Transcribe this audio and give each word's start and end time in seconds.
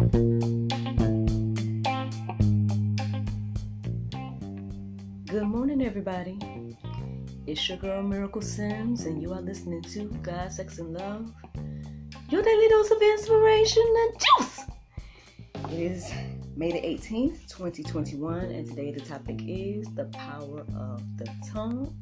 Good 0.00 0.14
morning, 5.42 5.82
everybody. 5.82 6.38
It's 7.46 7.68
your 7.68 7.76
girl 7.76 8.02
Miracle 8.02 8.40
Sims, 8.40 9.04
and 9.04 9.20
you 9.20 9.34
are 9.34 9.42
listening 9.42 9.82
to 9.82 10.06
God, 10.22 10.50
Sex, 10.50 10.78
and 10.78 10.94
Love, 10.94 11.30
your 12.30 12.42
daily 12.42 12.68
dose 12.70 12.90
of 12.90 13.02
inspiration 13.02 13.84
and 13.94 14.14
juice. 14.38 14.60
It 15.70 15.78
is 15.78 16.10
May 16.56 16.72
the 16.72 16.80
18th, 16.80 17.50
2021, 17.50 18.38
and 18.38 18.66
today 18.66 18.92
the 18.92 19.00
topic 19.00 19.42
is 19.46 19.86
the 19.96 20.06
power 20.06 20.60
of 20.78 21.02
the 21.18 21.28
tongue. 21.52 21.94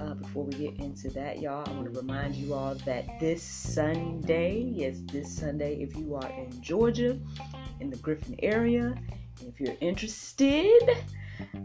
Uh, 0.00 0.14
before 0.14 0.44
we 0.44 0.52
get 0.52 0.78
into 0.78 1.08
that, 1.10 1.40
y'all, 1.40 1.64
I 1.66 1.72
want 1.72 1.92
to 1.92 1.98
remind 1.98 2.34
you 2.34 2.52
all 2.52 2.74
that 2.84 3.18
this 3.18 3.42
Sunday, 3.42 4.60
yes, 4.60 5.00
this 5.10 5.34
Sunday, 5.34 5.80
if 5.80 5.96
you 5.96 6.14
are 6.16 6.30
in 6.30 6.50
Georgia, 6.60 7.18
in 7.80 7.88
the 7.88 7.96
Griffin 7.96 8.36
area, 8.42 8.94
if 9.46 9.58
you're 9.58 9.76
interested, 9.80 10.98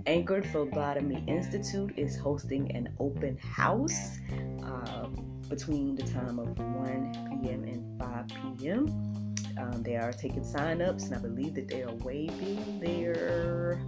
Anchored 0.06 0.46
Phlebotomy 0.48 1.24
Institute 1.28 1.94
is 1.98 2.18
hosting 2.18 2.74
an 2.76 2.94
open 3.00 3.38
house 3.38 4.20
uh, 4.64 5.08
between 5.50 5.96
the 5.96 6.04
time 6.04 6.40
of 6.40 6.58
1 6.58 7.42
p.m. 7.44 7.64
and 7.64 8.00
5 8.00 8.28
p.m. 8.60 8.88
Um, 9.58 9.84
they 9.84 9.98
are 9.98 10.14
taking 10.14 10.44
sign-ups, 10.44 11.06
and 11.06 11.16
I 11.16 11.20
believe 11.20 11.54
that 11.56 11.68
they 11.68 11.84
are 11.84 11.94
waiving 11.96 12.80
their 12.80 13.82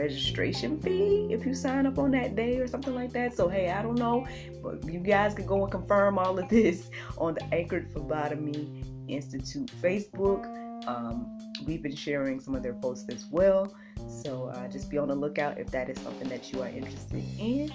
registration 0.00 0.80
fee 0.80 1.28
if 1.30 1.44
you 1.44 1.54
sign 1.54 1.86
up 1.86 1.98
on 1.98 2.10
that 2.12 2.34
day 2.34 2.58
or 2.58 2.66
something 2.66 2.94
like 2.94 3.12
that. 3.12 3.36
So 3.36 3.48
hey, 3.48 3.70
I 3.70 3.82
don't 3.82 3.98
know, 3.98 4.26
but 4.62 4.84
you 4.84 4.98
guys 4.98 5.34
can 5.34 5.46
go 5.46 5.62
and 5.62 5.70
confirm 5.70 6.18
all 6.18 6.38
of 6.38 6.48
this 6.48 6.90
on 7.18 7.34
the 7.34 7.44
Anchored 7.54 7.92
Phlebotomy 7.92 8.82
Institute 9.08 9.70
Facebook. 9.82 10.44
Um, 10.86 11.38
we've 11.66 11.82
been 11.82 11.94
sharing 11.94 12.40
some 12.40 12.54
of 12.54 12.62
their 12.62 12.72
posts 12.72 13.08
as 13.10 13.26
well. 13.26 13.74
So 14.08 14.46
uh, 14.46 14.68
just 14.68 14.90
be 14.90 14.96
on 14.96 15.08
the 15.08 15.14
lookout 15.14 15.58
if 15.58 15.70
that 15.72 15.90
is 15.90 15.98
something 16.00 16.28
that 16.28 16.50
you 16.52 16.62
are 16.62 16.68
interested 16.68 17.22
in. 17.38 17.70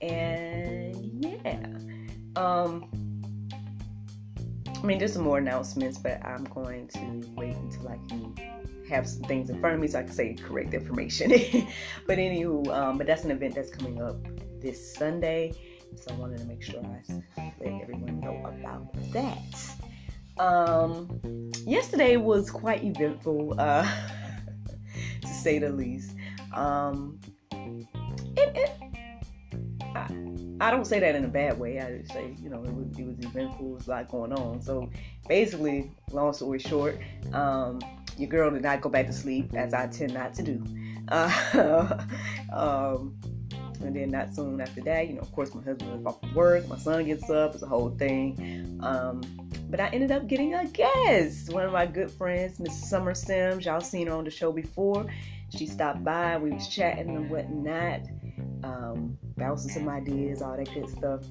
And 0.00 1.24
yeah, 1.24 1.66
um, 2.40 2.88
I 4.76 4.86
mean, 4.86 4.98
there's 4.98 5.14
some 5.14 5.22
more 5.22 5.38
announcements, 5.38 5.98
but 5.98 6.24
I'm 6.24 6.44
going 6.44 6.86
to 6.88 7.22
wait 7.34 7.56
until 7.56 7.88
I 7.88 7.98
can 8.08 8.34
have 8.88 9.08
some 9.08 9.22
things 9.22 9.50
in 9.50 9.60
front 9.60 9.74
of 9.74 9.80
me 9.80 9.88
so 9.88 9.98
I 9.98 10.02
can 10.02 10.12
say 10.12 10.34
correct 10.34 10.74
information. 10.74 11.30
but 12.06 12.18
anywho, 12.18 12.68
um, 12.68 12.98
but 12.98 13.06
that's 13.06 13.24
an 13.24 13.30
event 13.30 13.54
that's 13.54 13.70
coming 13.70 14.02
up 14.02 14.16
this 14.60 14.94
Sunday, 14.94 15.52
so 15.96 16.14
I 16.14 16.16
wanted 16.16 16.38
to 16.38 16.44
make 16.44 16.62
sure 16.62 16.80
I 16.80 17.52
let 17.60 17.82
everyone 17.82 18.20
know 18.20 18.36
about 18.44 18.92
that. 19.12 19.70
Um, 20.38 21.50
yesterday 21.66 22.16
was 22.16 22.50
quite 22.50 22.84
eventful, 22.84 23.58
uh, 23.58 23.88
to 25.22 25.28
say 25.28 25.58
the 25.58 25.70
least. 25.70 26.14
Um, 26.52 27.18
I, 29.96 30.68
I, 30.68 30.70
don't 30.70 30.86
say 30.86 31.00
that 31.00 31.14
in 31.14 31.24
a 31.24 31.28
bad 31.28 31.58
way. 31.58 31.80
I 31.80 31.98
just 31.98 32.12
say, 32.12 32.34
you 32.42 32.48
know, 32.48 32.62
it 32.62 32.72
was, 32.72 32.98
it 32.98 33.06
was 33.06 33.18
eventful. 33.18 33.66
It 33.66 33.74
was 33.74 33.86
a 33.86 33.90
lot 33.90 34.08
going 34.08 34.32
on. 34.32 34.60
So 34.60 34.90
basically, 35.28 35.90
long 36.12 36.32
story 36.32 36.58
short, 36.58 36.98
um, 37.32 37.80
your 38.16 38.28
girl 38.28 38.50
did 38.50 38.62
not 38.62 38.80
go 38.80 38.88
back 38.88 39.06
to 39.06 39.12
sleep, 39.12 39.54
as 39.54 39.74
I 39.74 39.86
tend 39.88 40.14
not 40.14 40.34
to 40.34 40.42
do. 40.42 40.64
Uh, 41.08 41.98
um, 42.52 43.18
and 43.80 43.94
then 43.94 44.10
not 44.10 44.34
soon 44.34 44.60
after 44.60 44.80
that, 44.82 45.08
you 45.08 45.14
know, 45.14 45.20
of 45.20 45.32
course, 45.32 45.54
my 45.54 45.62
husband 45.62 46.04
was 46.04 46.14
off 46.14 46.34
work. 46.34 46.66
My 46.68 46.78
son 46.78 47.04
gets 47.04 47.28
up. 47.28 47.54
It's 47.54 47.62
a 47.62 47.66
whole 47.66 47.90
thing. 47.90 48.78
Um, 48.82 49.22
but 49.68 49.80
I 49.80 49.88
ended 49.88 50.12
up 50.12 50.26
getting 50.26 50.54
a 50.54 50.64
guest. 50.66 51.52
One 51.52 51.64
of 51.64 51.72
my 51.72 51.86
good 51.86 52.10
friends, 52.10 52.58
Miss 52.58 52.88
Summer 52.88 53.14
Sims. 53.14 53.64
Y'all 53.64 53.80
seen 53.80 54.06
her 54.06 54.14
on 54.14 54.24
the 54.24 54.30
show 54.30 54.52
before. 54.52 55.06
She 55.50 55.66
stopped 55.66 56.04
by. 56.04 56.38
We 56.38 56.50
was 56.50 56.68
chatting 56.68 57.14
and 57.14 57.30
whatnot, 57.30 58.00
um, 58.64 59.18
bouncing 59.36 59.70
some 59.70 59.88
ideas, 59.88 60.42
all 60.42 60.56
that 60.56 60.72
good 60.72 60.88
stuff. 60.88 61.22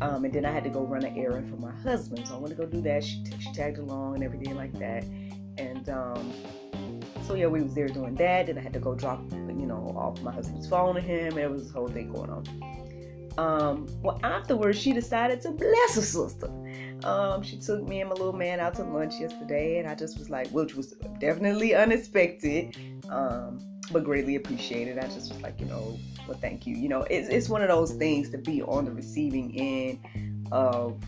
Um, 0.00 0.24
and 0.24 0.32
then 0.32 0.44
I 0.44 0.50
had 0.50 0.64
to 0.64 0.70
go 0.70 0.84
run 0.84 1.04
an 1.04 1.16
errand 1.16 1.48
for 1.50 1.56
my 1.56 1.72
husband. 1.82 2.26
So 2.26 2.36
I 2.36 2.38
went 2.38 2.56
to 2.56 2.62
go 2.62 2.66
do 2.66 2.80
that. 2.82 3.04
She, 3.04 3.22
t- 3.22 3.36
she 3.38 3.52
tagged 3.52 3.78
along 3.78 4.14
and 4.14 4.24
everything 4.24 4.56
like 4.56 4.72
that. 4.78 5.04
And 5.58 5.88
um, 5.88 6.32
so 7.26 7.34
yeah, 7.34 7.46
we 7.46 7.62
was 7.62 7.74
there 7.74 7.88
doing 7.88 8.14
that. 8.16 8.46
Then 8.46 8.58
I 8.58 8.60
had 8.60 8.72
to 8.72 8.80
go 8.80 8.94
drop, 8.94 9.20
you 9.32 9.66
know, 9.66 9.94
off 9.96 10.20
my 10.22 10.32
husband's 10.32 10.68
phone 10.68 10.94
to 10.94 11.00
him. 11.00 11.38
It 11.38 11.50
was 11.50 11.64
this 11.64 11.72
whole 11.72 11.88
thing 11.88 12.12
going 12.12 12.30
on. 12.30 12.44
Um, 13.36 13.88
well, 14.02 14.20
afterwards, 14.22 14.78
she 14.78 14.92
decided 14.92 15.40
to 15.42 15.50
bless 15.50 15.96
her 15.96 16.02
sister. 16.02 16.48
Um, 17.04 17.42
she 17.42 17.58
took 17.58 17.82
me 17.86 18.00
and 18.00 18.08
my 18.08 18.14
little 18.14 18.32
man 18.32 18.60
out 18.60 18.74
to 18.74 18.84
lunch 18.84 19.14
yesterday, 19.20 19.78
and 19.78 19.88
I 19.88 19.94
just 19.94 20.18
was 20.18 20.30
like, 20.30 20.48
which 20.48 20.74
was 20.74 20.92
definitely 21.18 21.74
unexpected, 21.74 22.76
um, 23.08 23.58
but 23.92 24.04
greatly 24.04 24.36
appreciated. 24.36 24.98
I 24.98 25.02
just 25.02 25.32
was 25.32 25.42
like, 25.42 25.60
you 25.60 25.66
know, 25.66 25.98
well, 26.26 26.38
thank 26.40 26.66
you. 26.66 26.76
You 26.76 26.88
know, 26.88 27.02
it's 27.02 27.28
it's 27.28 27.48
one 27.48 27.62
of 27.62 27.68
those 27.68 27.92
things 27.92 28.30
to 28.30 28.38
be 28.38 28.62
on 28.62 28.84
the 28.84 28.92
receiving 28.92 29.54
end 29.58 30.46
of 30.52 30.98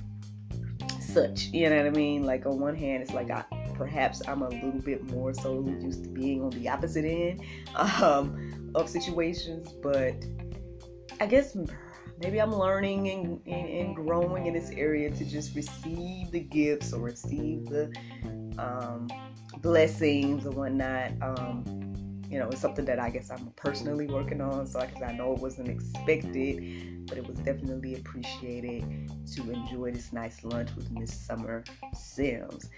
such. 1.00 1.47
You 1.47 1.70
know 1.70 1.76
what 1.76 1.87
I 1.87 1.91
mean? 1.91 2.25
Like 2.25 2.47
on 2.47 2.60
one 2.60 2.76
hand, 2.76 3.03
it's 3.03 3.12
like 3.12 3.31
I 3.31 3.44
perhaps 3.75 4.22
I'm 4.26 4.42
a 4.42 4.48
little 4.48 4.81
bit 4.81 5.10
more 5.10 5.34
so 5.34 5.64
used 5.64 6.04
to 6.04 6.10
being 6.10 6.42
on 6.42 6.50
the 6.50 6.69
opposite 6.69 7.04
end 7.04 7.42
um, 7.75 8.72
of 8.75 8.88
situations, 8.88 9.72
but 9.82 10.14
I 11.20 11.26
guess 11.26 11.56
maybe 12.20 12.41
I'm 12.41 12.54
learning 12.54 13.08
and, 13.08 13.41
and, 13.47 13.69
and, 13.69 13.97
growing 13.97 14.47
in 14.47 14.54
this 14.54 14.70
area 14.70 15.10
to 15.10 15.25
just 15.25 15.54
receive 15.54 16.31
the 16.31 16.41
gifts 16.41 16.93
or 16.93 17.00
receive 17.00 17.66
the 17.66 17.94
um, 18.58 19.08
blessings 19.60 20.47
or 20.47 20.50
whatnot. 20.50 21.12
Um, 21.20 21.85
you 22.28 22.38
know, 22.38 22.48
it's 22.48 22.60
something 22.60 22.84
that 22.87 22.98
I 22.98 23.10
guess 23.10 23.31
I'm 23.31 23.53
personally 23.56 24.06
working 24.06 24.41
on. 24.41 24.66
So 24.66 24.81
I 24.81 24.87
guess 24.87 25.03
I 25.03 25.12
know 25.12 25.32
it 25.34 25.41
wasn't 25.41 25.69
expected, 25.69 27.06
but 27.06 27.19
it 27.19 27.26
was 27.26 27.38
definitely 27.38 27.94
appreciated 27.94 29.10
to 29.34 29.50
enjoy 29.50 29.92
this 29.92 30.12
nice 30.12 30.44
lunch 30.44 30.70
with 30.76 30.91
Miss 30.91 31.12
Summer 31.12 31.64
Sims. 31.94 32.70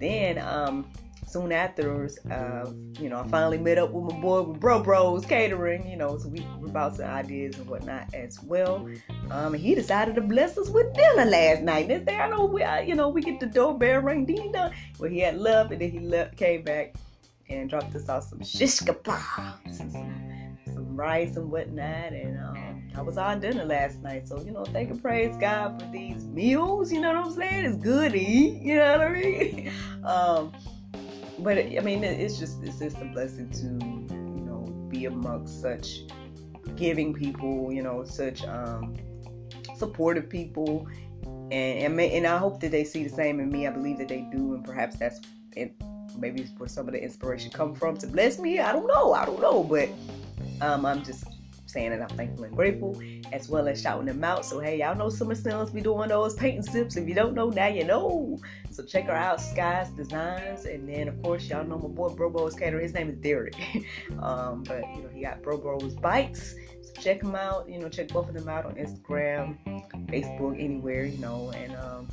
Then, 0.00 0.38
um, 0.38 0.90
soon 1.26 1.52
afterwards, 1.52 2.18
uh, 2.26 2.72
you 2.98 3.08
know, 3.08 3.20
I 3.20 3.28
finally 3.28 3.58
met 3.58 3.78
up 3.78 3.90
with 3.90 4.14
my 4.14 4.20
boy 4.20 4.42
with 4.42 4.60
Bro 4.60 4.82
Bros 4.82 5.26
Catering, 5.26 5.86
you 5.86 5.96
know, 5.96 6.16
so 6.18 6.28
we 6.28 6.44
were 6.58 6.68
about 6.68 6.96
some 6.96 7.06
ideas 7.06 7.58
and 7.58 7.68
whatnot 7.68 8.12
as 8.14 8.42
well. 8.42 8.88
Um, 9.30 9.52
he 9.54 9.74
decided 9.74 10.14
to 10.14 10.22
bless 10.22 10.56
us 10.56 10.70
with 10.70 10.92
dinner 10.94 11.26
last 11.26 11.62
night. 11.62 11.90
And 11.90 12.06
there, 12.06 12.22
I 12.22 12.28
know 12.28 12.46
we, 12.46 12.64
you 12.86 12.94
know, 12.94 13.08
we 13.08 13.20
get 13.20 13.40
the 13.40 13.46
doorbell 13.46 14.00
ring, 14.00 14.24
ding 14.24 14.52
dong. 14.52 14.72
Well, 14.98 15.10
he 15.10 15.20
had 15.20 15.38
left, 15.38 15.72
and 15.72 15.80
then 15.80 15.90
he 15.90 16.00
left, 16.00 16.36
came 16.36 16.62
back 16.62 16.94
and 17.48 17.68
dropped 17.70 17.94
us 17.94 18.08
off 18.08 18.24
some 18.24 18.42
shish 18.42 18.80
kebabs, 18.80 19.74
some, 19.74 19.90
some 20.66 20.96
rice 20.96 21.36
and 21.36 21.50
whatnot, 21.50 22.12
and 22.12 22.38
um, 22.38 22.82
I 22.96 23.02
was 23.02 23.16
on 23.18 23.40
dinner 23.40 23.64
last 23.64 24.02
night. 24.02 24.28
So 24.28 24.42
you 24.42 24.50
know, 24.50 24.64
thank 24.64 24.90
and 24.90 25.00
praise 25.00 25.36
God 25.36 25.80
for 25.80 25.88
these 25.90 26.26
meals. 26.26 26.92
You 26.92 27.00
know 27.00 27.14
what 27.14 27.26
I'm 27.26 27.32
saying? 27.32 27.64
It's 27.64 27.76
good 27.76 28.12
to 28.12 28.18
eat. 28.18 28.62
You 28.62 28.76
know 28.76 28.98
what 28.98 29.06
I 29.06 29.12
mean? 29.12 29.72
um, 30.04 30.52
but 31.38 31.58
I 31.58 31.80
mean, 31.80 32.04
it's 32.04 32.38
just 32.38 32.62
it's 32.62 32.78
just 32.78 32.96
a 32.98 33.04
blessing 33.06 33.50
to 33.50 33.66
you 33.66 34.44
know 34.44 34.64
be 34.88 35.06
amongst 35.06 35.60
such 35.60 36.00
giving 36.76 37.12
people, 37.12 37.72
you 37.72 37.82
know, 37.82 38.04
such 38.04 38.44
um, 38.44 38.94
supportive 39.76 40.28
people, 40.28 40.86
and 41.24 41.52
and, 41.52 42.00
and 42.00 42.26
I 42.26 42.38
hope 42.38 42.60
that 42.60 42.70
they 42.70 42.84
see 42.84 43.02
the 43.02 43.10
same 43.10 43.40
in 43.40 43.50
me. 43.50 43.66
I 43.66 43.70
believe 43.70 43.98
that 43.98 44.08
they 44.08 44.26
do, 44.32 44.54
and 44.54 44.64
perhaps 44.64 44.96
that's 44.96 45.20
it, 45.56 45.74
maybe 46.18 46.42
it's 46.42 46.52
where 46.58 46.68
some 46.68 46.86
of 46.86 46.92
the 46.92 47.02
inspiration 47.02 47.50
come 47.50 47.74
from 47.74 47.96
to 47.98 48.06
bless 48.06 48.38
me. 48.38 48.58
I 48.58 48.72
don't 48.72 48.86
know, 48.86 49.12
I 49.12 49.24
don't 49.24 49.40
know, 49.40 49.62
but 49.62 49.88
um, 50.60 50.84
I'm 50.84 51.04
just 51.04 51.24
saying 51.68 51.90
that 51.90 52.00
I'm 52.00 52.16
thankful 52.16 52.44
and 52.44 52.56
grateful, 52.56 53.00
as 53.30 53.48
well 53.48 53.68
as 53.68 53.80
shouting 53.80 54.06
them 54.06 54.24
out. 54.24 54.44
So 54.44 54.58
hey, 54.58 54.78
y'all 54.78 54.96
know 54.96 55.10
Summer 55.10 55.34
Sims 55.34 55.70
be 55.70 55.80
doing 55.80 56.08
those 56.08 56.34
painting 56.34 56.62
sips. 56.62 56.96
If 56.96 57.06
you 57.06 57.14
don't 57.14 57.34
know, 57.34 57.50
now 57.50 57.68
you 57.68 57.84
know. 57.84 58.38
So 58.70 58.84
check 58.84 59.04
her 59.04 59.14
out, 59.14 59.40
Skies 59.40 59.90
Designs, 59.90 60.64
and 60.64 60.88
then 60.88 61.08
of 61.08 61.22
course 61.22 61.48
y'all 61.48 61.66
know 61.66 61.78
my 61.78 61.88
boy 61.88 62.08
Bro 62.10 62.30
Bro's 62.30 62.54
Cater. 62.54 62.80
His 62.80 62.94
name 62.94 63.10
is 63.10 63.16
Derek, 63.16 63.56
um, 64.22 64.62
but 64.62 64.82
you 64.96 65.02
know 65.02 65.08
he 65.12 65.22
got 65.22 65.42
Bro 65.42 65.58
Bro's 65.58 65.94
Bites. 65.94 66.54
So 66.82 67.02
check 67.02 67.22
him 67.22 67.34
out. 67.34 67.68
You 67.68 67.78
know 67.78 67.88
check 67.88 68.08
both 68.08 68.28
of 68.28 68.34
them 68.34 68.48
out 68.48 68.64
on 68.64 68.74
Instagram, 68.74 69.58
Facebook, 70.06 70.62
anywhere. 70.62 71.04
You 71.04 71.18
know, 71.18 71.50
and 71.50 71.76
um, 71.76 72.08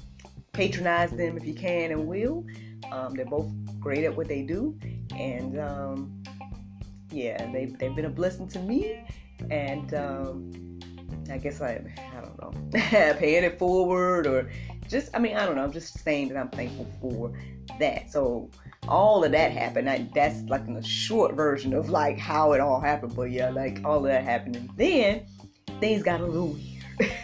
patronize 0.52 1.12
them 1.12 1.38
if 1.38 1.46
you 1.46 1.54
can 1.54 1.92
and 1.92 2.08
will. 2.08 2.46
Um, 2.92 3.14
they're 3.14 3.26
both 3.26 3.52
great 3.80 4.04
at 4.04 4.16
what 4.16 4.28
they 4.28 4.42
do, 4.42 4.78
and 5.18 5.60
um, 5.60 6.24
yeah, 7.12 7.52
they 7.52 7.66
they've 7.66 7.96
been 7.96 8.06
a 8.06 8.10
blessing 8.10 8.48
to 8.50 8.60
me. 8.60 9.06
And 9.50 9.94
um, 9.94 10.80
I 11.30 11.38
guess 11.38 11.62
I 11.62 11.82
I 11.98 12.22
don't 12.22 12.40
know 12.40 12.54
paying 13.18 13.44
it 13.44 13.58
forward 13.60 14.28
or 14.28 14.50
just 14.88 15.10
I 15.14 15.20
mean 15.20 15.36
I 15.36 15.46
don't 15.46 15.56
know. 15.56 15.64
I'm 15.64 15.72
just 15.72 16.00
saying 16.00 16.30
that 16.30 16.38
I'm 16.38 16.50
thankful 16.50 16.88
for 17.02 17.34
that. 17.80 18.12
So 18.12 18.50
all 18.88 19.24
of 19.24 19.32
that 19.32 19.52
happened. 19.52 19.90
I, 19.90 20.08
that's 20.14 20.42
like 20.44 20.68
a 20.68 20.84
short 20.84 21.36
version 21.36 21.74
of 21.74 21.90
like 21.90 22.20
how 22.20 22.54
it 22.54 22.62
all 22.62 22.80
happened. 22.80 23.16
But 23.16 23.32
yeah 23.32 23.50
like 23.50 23.82
all 23.84 23.98
of 23.98 24.04
that 24.04 24.24
happened. 24.24 24.56
And 24.56 24.70
then 24.78 25.26
things 25.80 26.04
got 26.04 26.22
a 26.22 26.26
little 26.26 26.50
weird. 26.50 27.12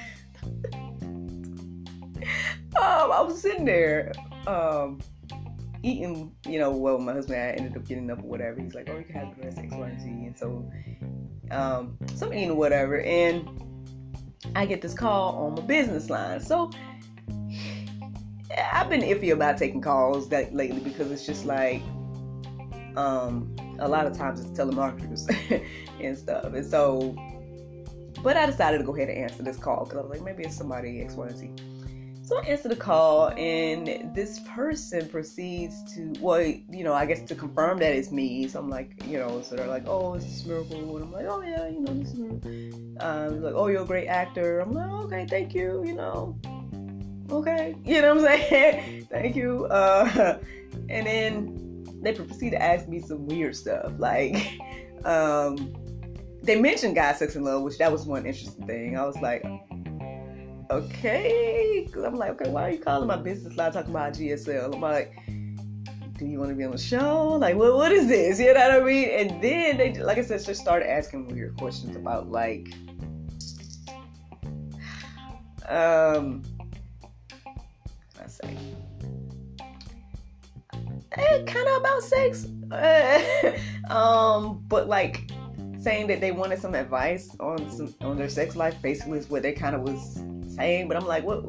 Um, 2.74 3.12
I 3.12 3.22
was 3.22 3.42
sitting 3.42 3.66
there 3.66 4.13
um, 4.48 5.02
eating, 5.83 6.36
you 6.45 6.60
know, 6.60 6.72
well, 6.72 6.98
my 7.00 7.13
husband 7.13 7.42
I 7.42 7.51
ended 7.51 7.75
up 7.75 7.86
getting 7.86 8.10
up 8.12 8.19
or 8.19 8.28
whatever. 8.28 8.62
He's 8.62 8.74
like, 8.74 8.89
oh, 8.89 8.98
you 8.98 9.04
can 9.04 9.16
have 9.16 9.36
the 9.36 9.44
rest 9.44 9.57
X, 9.57 9.74
Y, 9.74 9.88
and 9.88 10.01
Z. 10.01 10.10
And 10.10 10.38
so, 10.38 10.72
um, 11.51 11.98
so 12.16 12.28
I'm 12.28 12.33
eating 12.33 12.56
whatever. 12.56 13.01
And 13.01 13.48
I 14.56 14.66
get 14.66 14.81
this 14.81 14.94
call 14.94 15.36
on 15.36 15.56
my 15.56 15.62
business 15.62 16.10
line. 16.10 16.39
So 16.39 16.72
I've 18.72 18.89
been 18.89 19.01
iffy 19.01 19.31
about 19.31 19.57
taking 19.57 19.81
calls 19.81 20.30
that 20.30 20.54
lately 20.54 20.80
because 20.81 21.12
it's 21.12 21.25
just 21.25 21.45
like, 21.45 21.81
um, 22.95 23.56
a 23.80 23.88
lot 23.88 24.06
of 24.06 24.16
times 24.16 24.42
it's 24.42 24.51
telemarketers 24.51 25.63
and 26.01 26.18
stuff. 26.18 26.54
And 26.54 26.66
so, 26.66 27.16
but 28.24 28.38
I 28.38 28.45
decided 28.45 28.80
to 28.80 28.84
go 28.84 28.95
ahead 28.95 29.10
and 29.10 29.18
answer 29.18 29.44
this 29.44 29.57
call 29.57 29.86
because 29.86 29.98
I 29.98 30.01
was 30.01 30.12
like, 30.12 30.22
maybe 30.22 30.44
it's 30.44 30.56
somebody 30.56 31.01
X, 31.01 31.16
Y, 31.16 31.27
and 31.27 31.38
Z. 31.38 31.51
So 32.31 32.38
I 32.38 32.44
answer 32.44 32.69
the 32.69 32.78
call, 32.78 33.31
and 33.31 34.16
this 34.16 34.39
person 34.56 35.10
proceeds 35.10 35.83
to, 35.95 36.13
well, 36.22 36.42
you 36.42 36.86
know, 36.86 36.94
I 36.94 37.06
guess 37.06 37.19
to 37.24 37.36
confirm 37.36 37.78
that 37.80 37.94
it's 37.94 38.10
me. 38.10 38.48
So 38.48 38.57
I'm 38.57 38.69
like, 38.69 38.94
you 39.06 39.18
know, 39.18 39.42
so 39.42 39.57
they're 39.57 39.68
like, 39.68 39.83
oh, 39.86 40.13
is 40.13 40.24
this 40.24 40.45
Miracle? 40.45 40.95
And 40.95 41.04
I'm 41.04 41.12
like, 41.12 41.25
oh, 41.28 41.42
yeah, 41.42 41.68
you 41.68 41.81
know, 41.81 41.94
this 41.94 42.13
is 42.13 42.95
Um, 43.01 43.44
like, 43.44 43.54
oh, 43.54 43.68
you're 43.68 43.81
a 43.81 43.86
great 43.86 44.07
actor. 44.07 44.62
I'm 44.62 44.72
like, 44.72 44.89
okay, 44.89 45.25
thank 45.30 45.54
you, 45.54 45.83
you 45.86 45.92
know. 45.94 46.39
Okay, 47.30 47.75
you 47.83 48.01
know 48.01 48.16
what 48.16 48.31
I'm 48.31 48.39
saying? 48.39 49.07
thank 49.12 49.36
you. 49.36 49.66
Uh, 49.66 50.39
and 50.89 51.06
then 51.06 51.86
they 52.01 52.13
proceed 52.13 52.51
to 52.51 52.62
ask 52.62 52.88
me 52.88 53.01
some 53.01 53.27
weird 53.27 53.57
stuff. 53.57 53.92
Like, 53.98 54.57
um, 55.04 55.75
they 56.44 56.57
mentioned 56.57 56.95
God, 56.95 57.18
Sex, 57.18 57.36
and 57.36 57.44
Love, 57.44 57.63
which 57.63 57.77
that 57.80 57.92
was 57.92 58.06
one 58.06 58.25
interesting 58.25 58.66
thing. 58.66 58.98
I 58.98 59.06
was 59.06 59.18
like, 59.18 59.44
okay. 60.72 61.88
I'm 61.96 62.16
like, 62.16 62.32
okay, 62.32 62.50
why 62.50 62.68
are 62.68 62.72
you 62.72 62.80
calling 62.80 63.08
my 63.08 63.18
business 63.18 63.56
line 63.56 63.72
talking 63.72 63.92
about 63.92 64.14
GSL? 64.14 64.74
I'm 64.74 64.82
like, 64.82 65.16
do 66.18 66.26
you 66.26 66.40
want 66.40 66.50
to 66.50 66.56
be 66.56 66.64
on 66.64 66.72
the 66.72 66.78
show? 66.78 67.34
Like, 67.34 67.56
what 67.56 67.76
what 67.76 67.92
is 67.92 68.08
this? 68.08 68.40
You 68.40 68.54
know 68.54 68.60
what 68.60 68.82
I 68.82 68.86
mean? 68.86 69.10
And 69.10 69.44
then 69.44 69.78
they, 69.78 69.94
like 69.96 70.18
I 70.18 70.24
said, 70.24 70.44
just 70.44 70.62
started 70.62 70.90
asking 70.90 71.28
weird 71.28 71.58
questions 71.58 71.96
about 71.96 72.30
like, 72.30 72.74
um, 75.68 76.44
I 78.24 78.28
say, 78.28 78.58
eh, 81.14 81.44
kind 81.46 81.68
of 81.68 81.78
about 81.78 82.04
sex, 82.04 82.46
um, 83.90 84.64
but 84.68 84.88
like 84.88 85.30
saying 85.80 86.06
that 86.06 86.22
they 86.22 86.32
wanted 86.32 86.60
some 86.60 86.76
advice 86.76 87.36
on 87.40 87.70
some 87.72 87.94
on 88.02 88.18
their 88.18 88.30
sex 88.30 88.56
life. 88.56 88.80
Basically, 88.82 89.18
is 89.18 89.30
what 89.30 89.42
they 89.42 89.54
kind 89.54 89.76
of 89.76 89.82
was 89.82 90.22
saying, 90.56 90.88
but 90.88 90.98
I'm 90.98 91.06
like, 91.06 91.24
what? 91.24 91.44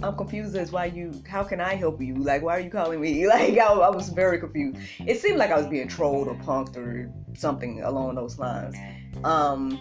I'm 0.00 0.16
confused 0.16 0.56
as 0.56 0.70
why 0.70 0.84
you. 0.84 1.12
How 1.28 1.42
can 1.42 1.60
I 1.60 1.74
help 1.74 2.00
you? 2.00 2.14
Like, 2.14 2.42
why 2.42 2.56
are 2.56 2.60
you 2.60 2.70
calling 2.70 3.00
me? 3.00 3.26
Like, 3.26 3.58
I, 3.58 3.66
I 3.66 3.90
was 3.90 4.10
very 4.10 4.38
confused. 4.38 4.78
It 5.04 5.20
seemed 5.20 5.38
like 5.38 5.50
I 5.50 5.56
was 5.56 5.66
being 5.66 5.88
trolled 5.88 6.28
or 6.28 6.36
punked 6.36 6.76
or 6.76 7.12
something 7.34 7.82
along 7.82 8.14
those 8.14 8.38
lines. 8.38 8.76
Um, 9.24 9.78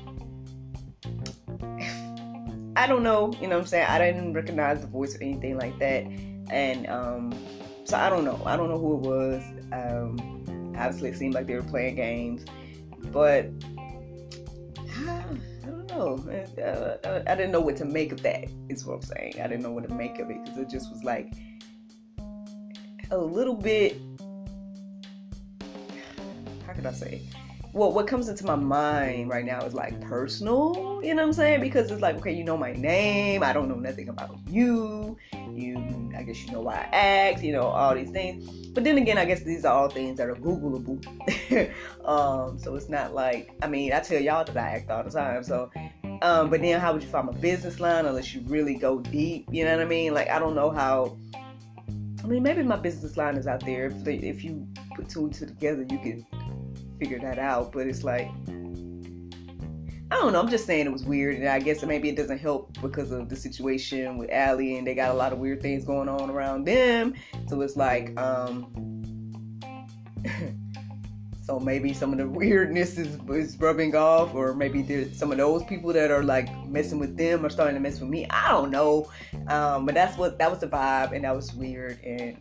I 2.75 2.87
don't 2.87 3.03
know. 3.03 3.31
You 3.39 3.47
know 3.47 3.57
what 3.57 3.61
I'm 3.61 3.67
saying? 3.67 3.87
I 3.87 3.99
didn't 3.99 4.33
recognize 4.33 4.81
the 4.81 4.87
voice 4.87 5.15
or 5.15 5.21
anything 5.21 5.57
like 5.57 5.77
that, 5.79 6.05
and 6.49 6.87
um, 6.87 7.33
so 7.83 7.97
I 7.97 8.09
don't 8.09 8.25
know. 8.25 8.41
I 8.45 8.57
don't 8.57 8.69
know 8.69 8.79
who 8.79 8.95
it 8.95 9.01
was. 9.01 9.43
Um, 9.71 10.75
obviously, 10.77 11.09
it 11.09 11.17
seemed 11.17 11.35
like 11.35 11.45
they 11.45 11.55
were 11.55 11.63
playing 11.63 11.95
games, 11.95 12.43
but 13.11 13.51
Uh, 15.97 17.21
I 17.27 17.35
didn't 17.35 17.51
know 17.51 17.61
what 17.61 17.77
to 17.77 17.85
make 17.85 18.11
of 18.11 18.21
that. 18.23 18.45
Is 18.69 18.85
what 18.85 18.95
I'm 18.95 19.01
saying. 19.01 19.35
I 19.41 19.47
didn't 19.47 19.63
know 19.63 19.71
what 19.71 19.87
to 19.87 19.93
make 19.93 20.19
of 20.19 20.29
it 20.29 20.43
because 20.43 20.57
it 20.59 20.69
just 20.69 20.91
was 20.91 21.03
like 21.03 21.33
a 23.11 23.17
little 23.17 23.55
bit. 23.55 23.97
How 26.65 26.73
could 26.73 26.85
I 26.85 26.91
say? 26.91 27.21
Well, 27.73 27.91
what 27.91 28.07
comes 28.07 28.27
into 28.27 28.45
my 28.45 28.55
mind 28.55 29.29
right 29.29 29.45
now 29.45 29.61
is 29.61 29.73
like 29.73 29.99
personal. 30.01 30.99
You 31.03 31.13
know 31.13 31.21
what 31.21 31.27
I'm 31.27 31.33
saying? 31.33 31.61
Because 31.61 31.91
it's 31.91 32.01
like, 32.01 32.15
okay, 32.17 32.33
you 32.33 32.43
know 32.43 32.57
my 32.57 32.73
name. 32.73 33.43
I 33.43 33.53
don't 33.53 33.69
know 33.69 33.75
nothing 33.75 34.09
about 34.09 34.37
you. 34.47 35.17
You, 35.57 36.11
I 36.15 36.23
guess 36.23 36.45
you 36.45 36.51
know 36.51 36.61
why 36.61 36.75
I 36.75 36.95
act. 36.95 37.43
You 37.43 37.53
know 37.53 37.63
all 37.63 37.95
these 37.95 38.11
things. 38.11 38.67
But 38.67 38.83
then 38.83 38.97
again, 38.97 39.17
I 39.17 39.25
guess 39.25 39.41
these 39.41 39.65
are 39.65 39.73
all 39.73 39.89
things 39.89 40.17
that 40.17 40.29
are 40.29 40.35
Googleable. 40.35 41.03
um, 42.05 42.59
so 42.59 42.75
it's 42.75 42.89
not 42.89 43.13
like 43.13 43.51
I 43.61 43.67
mean, 43.67 43.93
I 43.93 43.99
tell 43.99 44.21
y'all 44.21 44.45
that 44.45 44.55
I 44.55 44.69
act 44.69 44.91
all 44.91 45.03
the 45.03 45.09
time. 45.09 45.43
So, 45.43 45.71
um, 46.21 46.49
but 46.49 46.61
then 46.61 46.79
how 46.79 46.93
would 46.93 47.01
you 47.01 47.09
find 47.09 47.27
my 47.27 47.33
business 47.33 47.79
line 47.79 48.05
unless 48.05 48.33
you 48.33 48.41
really 48.45 48.75
go 48.75 48.99
deep? 48.99 49.47
You 49.51 49.65
know 49.65 49.75
what 49.75 49.85
I 49.85 49.89
mean? 49.89 50.13
Like 50.13 50.29
I 50.29 50.39
don't 50.39 50.55
know 50.55 50.69
how. 50.69 51.17
I 52.23 52.27
mean, 52.27 52.43
maybe 52.43 52.61
my 52.63 52.75
business 52.75 53.15
line 53.15 53.37
is 53.37 53.47
out 53.47 53.61
there. 53.61 53.85
If, 53.85 54.07
if 54.07 54.43
you 54.43 54.67
put 54.95 55.07
two 55.07 55.25
and 55.25 55.33
two 55.33 55.45
together, 55.45 55.85
you 55.89 55.97
can 55.99 56.25
figure 56.99 57.19
that 57.19 57.39
out. 57.39 57.71
But 57.71 57.87
it's 57.87 58.03
like 58.03 58.29
I 60.09 60.15
don't 60.15 60.31
know. 60.31 60.39
I'm 60.39 60.49
just 60.49 60.65
saying 60.65 60.85
it 60.85 60.91
was 60.91 61.03
weird, 61.03 61.35
and 61.35 61.49
I 61.49 61.59
guess 61.59 61.83
maybe 61.83 62.07
it 62.07 62.15
doesn't 62.15 62.37
help 62.37 62.79
because 62.81 63.11
of 63.11 63.27
the 63.27 63.35
situation 63.35 64.17
with 64.17 64.29
Allie, 64.31 64.77
and 64.77 64.87
they 64.87 64.95
got 64.95 65.11
a 65.11 65.13
lot 65.13 65.33
of 65.33 65.39
weird 65.39 65.61
things 65.61 65.83
going 65.83 66.07
on 66.07 66.29
around 66.29 66.65
them. 66.65 67.13
So 67.47 67.59
it's 67.59 67.75
like, 67.75 68.17
um, 68.17 69.59
so 71.43 71.59
maybe 71.59 71.93
some 71.93 72.13
of 72.13 72.19
the 72.19 72.27
weirdness 72.27 72.97
is, 72.97 73.19
is 73.29 73.59
rubbing 73.59 73.95
off, 73.97 74.33
or 74.33 74.53
maybe 74.53 75.11
some 75.13 75.31
of 75.31 75.37
those 75.37 75.63
people 75.65 75.91
that 75.91 76.09
are 76.09 76.23
like 76.23 76.47
messing 76.65 76.99
with 76.99 77.17
them 77.17 77.45
are 77.45 77.49
starting 77.49 77.75
to 77.75 77.81
mess 77.81 77.99
with 77.99 78.09
me. 78.09 78.25
I 78.29 78.49
don't 78.49 78.71
know, 78.71 79.09
um, 79.47 79.85
but 79.85 79.93
that's 79.93 80.17
what 80.17 80.39
that 80.39 80.49
was 80.49 80.59
the 80.59 80.67
vibe, 80.67 81.11
and 81.11 81.25
that 81.25 81.35
was 81.35 81.53
weird, 81.53 81.99
and 82.05 82.37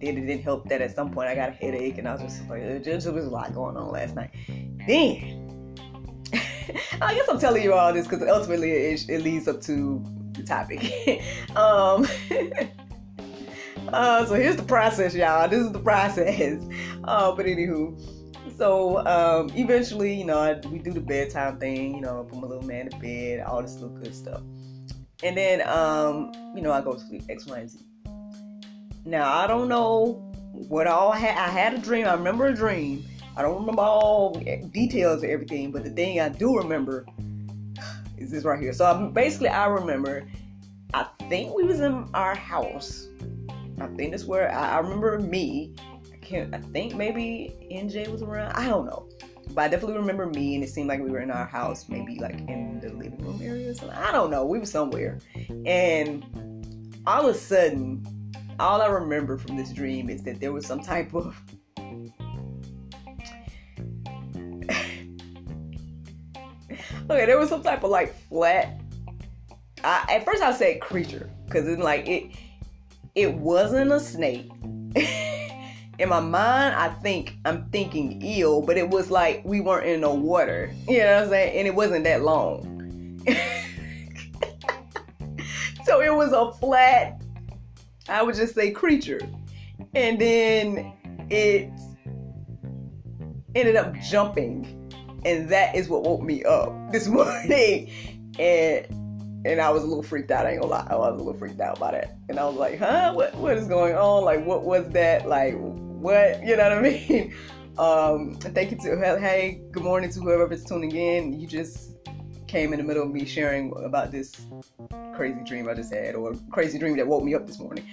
then 0.00 0.16
it 0.16 0.26
didn't 0.26 0.42
help 0.42 0.66
that 0.70 0.80
at 0.80 0.96
some 0.96 1.10
point 1.10 1.28
I 1.28 1.34
got 1.34 1.50
a 1.50 1.52
headache, 1.52 1.98
and 1.98 2.08
I 2.08 2.14
was 2.14 2.22
just 2.22 2.48
like, 2.48 2.62
there 2.82 2.94
was 2.94 3.06
a 3.06 3.30
lot 3.30 3.54
going 3.54 3.76
on 3.76 3.90
last 3.90 4.14
night. 4.14 4.30
Then 4.86 5.29
I 7.02 7.14
guess 7.14 7.28
I'm 7.28 7.38
telling 7.38 7.62
you 7.62 7.74
all 7.74 7.92
this 7.92 8.06
because 8.06 8.26
ultimately 8.28 8.70
it, 8.70 9.08
it, 9.08 9.22
leads 9.22 9.48
up 9.48 9.60
to 9.62 10.04
the 10.32 10.42
topic. 10.42 10.80
um, 11.56 12.06
uh, 13.88 14.24
so 14.26 14.34
here's 14.34 14.56
the 14.56 14.64
process, 14.66 15.14
y'all. 15.14 15.48
This 15.48 15.60
is 15.60 15.72
the 15.72 15.80
process. 15.80 16.62
Uh, 17.04 17.32
but 17.32 17.46
anywho, 17.46 18.00
so 18.56 18.98
um, 19.06 19.50
eventually, 19.54 20.14
you 20.14 20.24
know, 20.24 20.38
I, 20.38 20.58
we 20.68 20.78
do 20.78 20.92
the 20.92 21.00
bedtime 21.00 21.58
thing. 21.58 21.94
You 21.94 22.00
know, 22.02 22.26
put 22.28 22.38
my 22.38 22.46
little 22.46 22.66
man 22.66 22.90
to 22.90 22.96
bed, 22.98 23.40
all 23.40 23.62
this 23.62 23.74
little 23.74 23.96
good 23.96 24.14
stuff, 24.14 24.42
and 25.22 25.36
then 25.36 25.66
um, 25.68 26.32
you 26.54 26.62
know, 26.62 26.72
I 26.72 26.80
go 26.80 26.94
to 26.94 27.00
sleep. 27.00 27.24
X, 27.28 27.46
Y, 27.46 27.58
and 27.58 27.70
Z. 27.70 27.78
Now 29.04 29.32
I 29.32 29.46
don't 29.46 29.68
know 29.68 30.30
what 30.52 30.86
all 30.86 31.12
I 31.12 31.18
had. 31.18 31.36
I 31.38 31.48
had 31.48 31.74
a 31.74 31.78
dream. 31.78 32.06
I 32.06 32.14
remember 32.14 32.46
a 32.46 32.54
dream 32.54 33.04
I 33.36 33.42
don't 33.42 33.60
remember 33.60 33.82
all 33.82 34.34
details 34.72 35.22
of 35.22 35.30
everything, 35.30 35.70
but 35.70 35.84
the 35.84 35.90
thing 35.90 36.20
I 36.20 36.28
do 36.28 36.56
remember 36.56 37.06
is 38.18 38.30
this 38.30 38.44
right 38.44 38.60
here. 38.60 38.72
So 38.72 38.84
I'm, 38.84 39.12
basically, 39.12 39.48
I 39.48 39.66
remember. 39.66 40.28
I 40.92 41.06
think 41.28 41.54
we 41.54 41.62
was 41.62 41.80
in 41.80 42.08
our 42.14 42.34
house. 42.34 43.08
I 43.80 43.86
think 43.86 44.10
that's 44.10 44.24
where 44.24 44.52
I, 44.52 44.76
I 44.76 44.78
remember 44.80 45.18
me. 45.20 45.74
I 46.12 46.16
can't. 46.16 46.54
I 46.54 46.58
think 46.58 46.96
maybe 46.96 47.54
NJ 47.70 48.08
was 48.08 48.22
around. 48.22 48.52
I 48.52 48.66
don't 48.66 48.86
know, 48.86 49.08
but 49.54 49.62
I 49.62 49.68
definitely 49.68 49.96
remember 49.98 50.26
me, 50.26 50.56
and 50.56 50.64
it 50.64 50.68
seemed 50.68 50.88
like 50.88 51.00
we 51.00 51.10
were 51.10 51.20
in 51.20 51.30
our 51.30 51.46
house, 51.46 51.88
maybe 51.88 52.18
like 52.18 52.40
in 52.40 52.80
the 52.80 52.88
living 52.90 53.18
room 53.18 53.40
area 53.42 53.70
or 53.70 53.74
something. 53.74 53.96
I 53.96 54.10
don't 54.10 54.30
know. 54.30 54.44
We 54.44 54.58
were 54.58 54.66
somewhere, 54.66 55.20
and 55.64 56.24
all 57.06 57.28
of 57.28 57.34
a 57.34 57.38
sudden, 57.38 58.04
all 58.58 58.82
I 58.82 58.88
remember 58.88 59.38
from 59.38 59.56
this 59.56 59.72
dream 59.72 60.10
is 60.10 60.22
that 60.24 60.40
there 60.40 60.52
was 60.52 60.66
some 60.66 60.80
type 60.80 61.14
of 61.14 61.40
okay, 67.10 67.26
there 67.26 67.38
was 67.38 67.48
some 67.48 67.62
type 67.62 67.82
of 67.82 67.90
like 67.90 68.14
flat. 68.28 68.80
I, 69.82 70.06
at 70.08 70.24
first, 70.24 70.42
I 70.42 70.52
said 70.52 70.80
creature 70.80 71.28
because 71.46 71.66
it's 71.66 71.82
like 71.82 72.06
it. 72.08 72.32
It 73.14 73.34
wasn't 73.34 73.90
a 73.90 73.98
snake. 73.98 74.50
in 75.98 76.08
my 76.08 76.20
mind, 76.20 76.76
I 76.76 76.88
think 77.02 77.36
I'm 77.44 77.68
thinking 77.70 78.22
eel, 78.22 78.62
but 78.62 78.78
it 78.78 78.88
was 78.88 79.10
like 79.10 79.42
we 79.44 79.60
weren't 79.60 79.86
in 79.86 80.00
no 80.00 80.14
water. 80.14 80.72
You 80.88 80.98
know 80.98 81.14
what 81.14 81.24
I'm 81.24 81.28
saying? 81.30 81.58
And 81.58 81.66
it 81.66 81.74
wasn't 81.74 82.04
that 82.04 82.22
long. 82.22 83.20
so 85.84 86.00
it 86.00 86.14
was 86.14 86.32
a 86.32 86.52
flat. 86.52 87.20
I 88.08 88.22
would 88.22 88.36
just 88.36 88.54
say 88.54 88.70
creature, 88.70 89.20
and 89.94 90.20
then 90.20 90.92
it 91.30 91.70
ended 93.54 93.76
up 93.76 93.94
jumping 93.96 94.79
and 95.24 95.48
that 95.48 95.74
is 95.74 95.88
what 95.88 96.02
woke 96.02 96.22
me 96.22 96.44
up 96.44 96.72
this 96.92 97.06
morning. 97.18 97.90
And 98.38 98.86
and 99.44 99.60
I 99.60 99.70
was 99.70 99.82
a 99.82 99.86
little 99.86 100.02
freaked 100.02 100.30
out. 100.30 100.46
I 100.46 100.52
ain't 100.52 100.60
gonna 100.60 100.72
lie, 100.72 100.86
I 100.90 100.96
was 100.96 101.14
a 101.14 101.24
little 101.24 101.38
freaked 101.38 101.60
out 101.60 101.78
by 101.78 101.92
that. 101.92 102.18
And 102.28 102.38
I 102.38 102.44
was 102.44 102.56
like, 102.56 102.78
huh, 102.78 103.12
what 103.14 103.34
what 103.36 103.56
is 103.56 103.66
going 103.66 103.94
on? 103.94 104.24
Like, 104.24 104.44
what 104.44 104.64
was 104.64 104.88
that? 104.90 105.28
Like, 105.28 105.54
what? 105.58 106.42
You 106.44 106.56
know 106.56 106.68
what 106.68 106.78
I 106.78 106.82
mean? 106.82 107.34
Um, 107.78 108.34
thank 108.34 108.70
you 108.70 108.76
to 108.78 109.18
hey, 109.18 109.62
good 109.72 109.82
morning 109.82 110.10
to 110.10 110.20
whoever's 110.20 110.64
tuning 110.64 110.94
in. 110.94 111.38
You 111.38 111.46
just 111.46 111.94
came 112.46 112.72
in 112.72 112.78
the 112.78 112.84
middle 112.84 113.04
of 113.04 113.10
me 113.10 113.24
sharing 113.24 113.72
about 113.84 114.10
this 114.10 114.34
crazy 115.14 115.42
dream 115.44 115.68
I 115.68 115.74
just 115.74 115.92
had, 115.92 116.14
or 116.14 116.34
crazy 116.50 116.78
dream 116.78 116.96
that 116.96 117.06
woke 117.06 117.22
me 117.22 117.34
up 117.34 117.46
this 117.46 117.58
morning. 117.58 117.86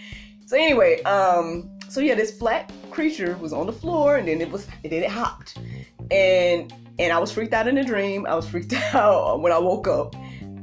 So 0.46 0.58
anyway, 0.58 1.02
um, 1.04 1.70
so 1.90 2.00
yeah, 2.00 2.16
this 2.16 2.38
flat 2.38 2.72
creature 2.90 3.38
was 3.38 3.54
on 3.54 3.66
the 3.66 3.74
floor, 3.74 4.18
and 4.18 4.28
then 4.28 4.42
it 4.42 4.50
was, 4.50 4.68
and 4.84 4.92
then 4.92 5.04
it 5.04 5.10
hopped, 5.10 5.58
and 6.10 6.74
and 7.00 7.14
I 7.14 7.20
was 7.20 7.32
freaked 7.32 7.54
out 7.54 7.68
in 7.68 7.76
the 7.76 7.84
dream. 7.84 8.26
I 8.26 8.36
was 8.36 8.48
freaked 8.48 8.74
out 8.94 9.42
when 9.42 9.52
I 9.52 9.58
woke 9.58 9.88
up. 9.88 10.16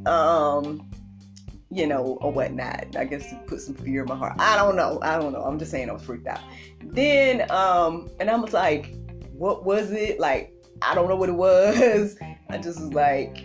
Um, 0.06 0.90
you 1.70 1.88
know, 1.88 2.18
or 2.20 2.30
whatnot. 2.30 2.94
I 2.96 3.04
guess 3.04 3.28
to 3.30 3.36
put 3.46 3.60
some 3.60 3.74
fear 3.74 4.02
in 4.02 4.08
my 4.08 4.14
heart. 4.14 4.34
I 4.38 4.56
don't 4.56 4.76
know. 4.76 5.00
I 5.02 5.18
don't 5.18 5.32
know. 5.32 5.42
I'm 5.42 5.58
just 5.58 5.72
saying 5.72 5.90
I 5.90 5.92
was 5.92 6.02
freaked 6.02 6.26
out. 6.28 6.40
Then, 6.84 7.50
um, 7.50 8.08
and 8.20 8.30
I 8.30 8.36
was 8.36 8.52
like, 8.52 8.94
what 9.32 9.64
was 9.64 9.90
it? 9.90 10.20
Like, 10.20 10.54
I 10.82 10.94
don't 10.94 11.08
know 11.08 11.16
what 11.16 11.28
it 11.28 11.34
was. 11.34 12.16
I 12.48 12.58
just 12.58 12.80
was 12.80 12.92
like, 12.92 13.44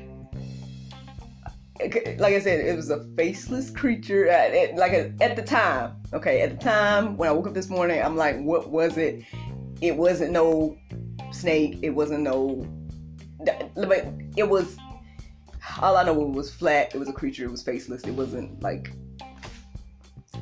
like 2.20 2.34
I 2.34 2.40
said, 2.40 2.60
it 2.60 2.76
was 2.76 2.90
a 2.92 3.04
faceless 3.16 3.72
creature. 3.72 4.28
At, 4.28 4.54
at, 4.54 4.76
like 4.76 4.94
at 4.94 5.36
the 5.36 5.42
time, 5.42 5.96
okay, 6.14 6.42
at 6.42 6.52
the 6.52 6.64
time 6.64 7.18
when 7.18 7.30
I 7.30 7.32
woke 7.32 7.48
up 7.48 7.54
this 7.54 7.70
morning, 7.70 8.02
I'm 8.02 8.16
like, 8.16 8.40
what 8.40 8.70
was 8.70 8.98
it? 8.98 9.24
It 9.82 9.96
wasn't 9.96 10.32
no 10.32 10.78
snake. 11.32 11.80
It 11.82 11.92
wasn't 11.92 12.22
no. 12.22 12.68
It 13.46 14.50
was. 14.50 14.78
All 15.82 15.98
I 15.98 16.04
know 16.04 16.22
it 16.22 16.30
was 16.30 16.54
flat. 16.54 16.94
It 16.94 16.98
was 16.98 17.10
a 17.10 17.14
creature. 17.14 17.46
It 17.46 17.52
was 17.52 17.64
faceless. 17.64 18.04
It 18.04 18.12
wasn't 18.12 18.62
like. 18.62 18.92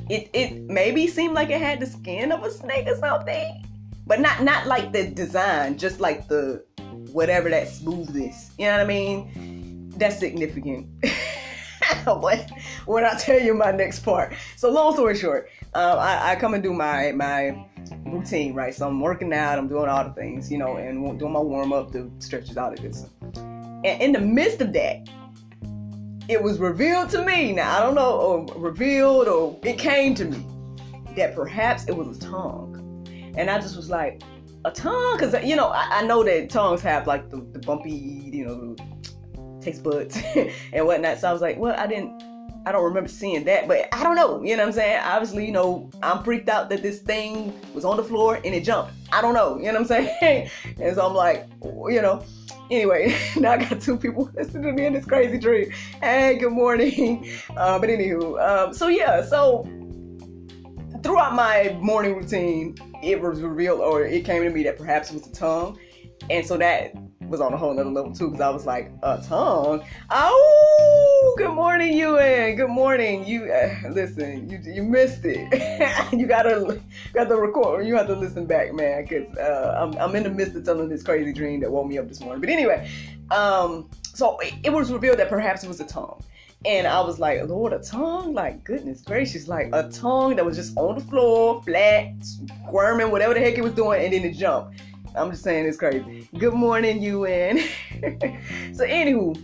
It 0.08 0.30
it 0.32 0.62
maybe 0.62 1.06
seemed 1.06 1.34
like 1.34 1.50
it 1.50 1.60
had 1.60 1.80
the 1.80 1.86
skin 1.86 2.32
of 2.32 2.42
a 2.42 2.50
snake 2.50 2.86
or 2.88 2.96
something, 2.96 3.66
but 4.06 4.20
not 4.20 4.42
not 4.42 4.66
like 4.66 4.92
the 4.92 5.08
design. 5.08 5.76
Just 5.76 6.00
like 6.00 6.28
the 6.28 6.64
whatever 7.12 7.48
that 7.50 7.68
smoothness. 7.68 8.52
You 8.58 8.66
know 8.66 8.72
what 8.72 8.80
I 8.80 8.86
mean? 8.86 9.92
That's 9.96 10.18
significant. 10.18 10.88
when 12.86 13.04
I 13.04 13.14
tell 13.18 13.40
you 13.40 13.54
my 13.54 13.70
next 13.70 14.00
part. 14.00 14.34
So 14.56 14.70
long 14.70 14.94
story 14.94 15.16
short, 15.16 15.50
um, 15.74 15.98
I, 15.98 16.30
I, 16.32 16.36
come 16.36 16.54
and 16.54 16.62
do 16.62 16.72
my 16.72 17.12
my 17.12 17.66
routine, 18.06 18.54
right? 18.54 18.74
So 18.74 18.86
I'm 18.88 19.00
working 19.00 19.32
out, 19.32 19.58
I'm 19.58 19.68
doing 19.68 19.88
all 19.88 20.04
the 20.04 20.10
things, 20.10 20.50
you 20.50 20.58
know, 20.58 20.76
and 20.76 21.18
doing 21.18 21.32
my 21.32 21.40
warm 21.40 21.72
up, 21.72 21.92
the 21.92 22.10
stretches, 22.18 22.56
all 22.56 22.74
good 22.74 22.94
stuff. 22.94 23.10
And 23.36 24.02
in 24.02 24.12
the 24.12 24.20
midst 24.20 24.60
of 24.60 24.72
that, 24.72 25.08
it 26.28 26.42
was 26.42 26.58
revealed 26.58 27.10
to 27.10 27.24
me. 27.24 27.52
Now 27.52 27.78
I 27.78 27.80
don't 27.80 27.94
know, 27.94 28.10
or 28.10 28.60
revealed, 28.60 29.28
or 29.28 29.58
it 29.62 29.78
came 29.78 30.14
to 30.16 30.24
me 30.24 30.44
that 31.16 31.34
perhaps 31.34 31.86
it 31.86 31.96
was 31.96 32.18
a 32.18 32.20
tongue, 32.20 33.06
and 33.36 33.48
I 33.50 33.58
just 33.58 33.76
was 33.76 33.88
like, 33.88 34.22
a 34.64 34.70
tongue, 34.70 35.16
because 35.16 35.42
you 35.44 35.56
know 35.56 35.68
I, 35.68 36.00
I, 36.00 36.02
know 36.02 36.22
that 36.24 36.50
tongues 36.50 36.82
have 36.82 37.06
like 37.06 37.30
the, 37.30 37.36
the 37.52 37.60
bumpy, 37.60 37.90
you 37.90 38.44
know, 38.44 39.60
taste 39.60 39.82
buds 39.82 40.18
and 40.72 40.86
whatnot. 40.86 41.18
So 41.18 41.28
I 41.28 41.32
was 41.32 41.42
like, 41.42 41.58
well, 41.58 41.78
I 41.78 41.86
didn't, 41.86 42.22
I 42.68 42.72
don't 42.72 42.84
remember 42.84 43.08
seeing 43.08 43.44
that, 43.44 43.66
but 43.66 43.88
I 43.94 44.02
don't 44.02 44.14
know. 44.14 44.42
You 44.42 44.54
know 44.54 44.64
what 44.64 44.68
I'm 44.68 44.72
saying? 44.74 45.00
Obviously, 45.02 45.46
you 45.46 45.52
know, 45.52 45.88
I'm 46.02 46.22
freaked 46.22 46.50
out 46.50 46.68
that 46.68 46.82
this 46.82 46.98
thing 46.98 47.58
was 47.72 47.82
on 47.82 47.96
the 47.96 48.04
floor 48.04 48.40
and 48.44 48.54
it 48.54 48.62
jumped. 48.62 48.92
I 49.10 49.22
don't 49.22 49.32
know. 49.32 49.56
You 49.56 49.72
know 49.72 49.80
what 49.80 49.90
I'm 49.90 50.06
saying? 50.20 50.50
and 50.78 50.94
so 50.94 51.06
I'm 51.06 51.14
like, 51.14 51.48
you 51.62 52.02
know. 52.02 52.22
Anyway, 52.70 53.16
now 53.38 53.52
I 53.52 53.56
got 53.56 53.80
two 53.80 53.96
people 53.96 54.30
listening 54.34 54.64
to 54.64 54.72
me 54.72 54.84
in 54.84 54.92
this 54.92 55.06
crazy 55.06 55.38
dream. 55.38 55.70
Hey, 56.02 56.36
good 56.36 56.52
morning. 56.52 57.30
Uh, 57.56 57.78
but 57.78 57.88
anywho, 57.88 58.38
um, 58.46 58.74
so 58.74 58.88
yeah, 58.88 59.22
so 59.24 59.62
throughout 61.02 61.34
my 61.34 61.74
morning 61.80 62.16
routine, 62.16 62.76
it 63.02 63.18
was 63.18 63.40
revealed 63.40 63.80
or 63.80 64.04
it 64.04 64.26
came 64.26 64.42
to 64.42 64.50
me 64.50 64.62
that 64.64 64.76
perhaps 64.76 65.10
it 65.10 65.14
was 65.14 65.26
a 65.26 65.32
tongue. 65.32 65.78
And 66.28 66.46
so 66.46 66.58
that 66.58 66.92
was 67.28 67.40
on 67.40 67.52
a 67.52 67.56
whole 67.56 67.74
nother 67.74 67.90
level 67.90 68.12
too 68.12 68.28
because 68.28 68.40
I 68.40 68.50
was 68.50 68.66
like, 68.66 68.90
a 69.02 69.22
tongue? 69.26 69.84
Oh, 70.10 71.34
good 71.36 71.52
morning, 71.52 71.96
UN. 71.96 72.56
Good 72.56 72.70
morning. 72.70 73.26
You 73.26 73.52
uh, 73.52 73.88
listen. 73.90 74.48
You 74.48 74.58
you 74.64 74.82
missed 74.82 75.24
it. 75.24 76.12
you 76.12 76.26
gotta 76.26 76.80
got 77.12 77.28
to 77.28 77.36
record. 77.36 77.86
You 77.86 77.96
have 77.96 78.06
to 78.06 78.14
listen 78.14 78.46
back, 78.46 78.72
man, 78.72 79.02
because 79.02 79.36
uh, 79.36 79.78
I'm 79.80 79.98
I'm 79.98 80.16
in 80.16 80.22
the 80.22 80.30
midst 80.30 80.56
of 80.56 80.64
telling 80.64 80.88
this 80.88 81.02
crazy 81.02 81.32
dream 81.32 81.60
that 81.60 81.70
woke 81.70 81.86
me 81.86 81.98
up 81.98 82.08
this 82.08 82.20
morning. 82.20 82.40
But 82.40 82.50
anyway, 82.50 82.90
um, 83.30 83.88
so 84.14 84.38
it, 84.38 84.54
it 84.64 84.72
was 84.72 84.90
revealed 84.90 85.18
that 85.18 85.28
perhaps 85.28 85.62
it 85.64 85.68
was 85.68 85.80
a 85.80 85.86
tongue. 85.86 86.22
And 86.64 86.88
I 86.88 87.00
was 87.00 87.20
like, 87.20 87.46
Lord, 87.46 87.72
a 87.72 87.78
tongue? 87.78 88.34
Like, 88.34 88.64
goodness 88.64 89.02
gracious, 89.02 89.46
like 89.46 89.68
a 89.72 89.88
tongue 89.90 90.34
that 90.36 90.44
was 90.44 90.56
just 90.56 90.76
on 90.76 90.96
the 90.96 91.04
floor, 91.04 91.62
flat, 91.62 92.14
squirming, 92.66 93.12
whatever 93.12 93.34
the 93.34 93.40
heck 93.40 93.56
it 93.56 93.62
was 93.62 93.74
doing, 93.74 94.02
and 94.02 94.12
then 94.12 94.24
it 94.24 94.32
jumped. 94.32 94.80
I'm 95.18 95.30
just 95.30 95.42
saying 95.42 95.66
it's 95.66 95.76
crazy. 95.76 96.28
Good 96.38 96.54
morning, 96.54 97.02
UN. 97.02 97.58
so 98.72 98.86
anywho, 98.86 99.36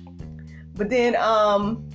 but 0.76 0.88
then 0.88 1.16
um, 1.16 1.88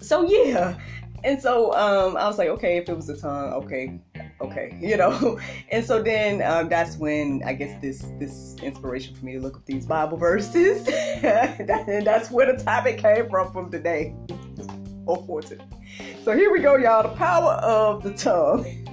so 0.00 0.22
yeah, 0.22 0.76
and 1.22 1.40
so 1.40 1.72
um, 1.74 2.16
I 2.16 2.26
was 2.26 2.38
like, 2.38 2.48
okay, 2.48 2.76
if 2.76 2.88
it 2.88 2.96
was 2.96 3.08
a 3.08 3.16
tongue, 3.16 3.52
okay, 3.52 4.00
okay, 4.40 4.76
you 4.80 4.96
know. 4.96 5.38
And 5.70 5.84
so 5.84 6.02
then 6.02 6.42
um, 6.42 6.68
that's 6.68 6.96
when 6.96 7.42
I 7.46 7.52
guess 7.52 7.80
this 7.80 8.04
this 8.18 8.56
inspiration 8.62 9.14
for 9.14 9.24
me 9.24 9.34
to 9.34 9.40
look 9.40 9.56
up 9.56 9.64
these 9.64 9.86
Bible 9.86 10.16
verses, 10.16 10.88
and 11.22 12.06
that's 12.06 12.32
where 12.32 12.52
the 12.52 12.62
topic 12.62 12.98
came 12.98 13.28
from 13.28 13.52
from 13.52 13.70
today, 13.70 14.14
or 15.06 15.24
for 15.24 15.40
today. 15.40 15.64
So 16.24 16.36
here 16.36 16.50
we 16.52 16.58
go, 16.60 16.76
y'all. 16.76 17.04
The 17.04 17.16
power 17.16 17.52
of 17.54 18.02
the 18.02 18.12
tongue. 18.12 18.87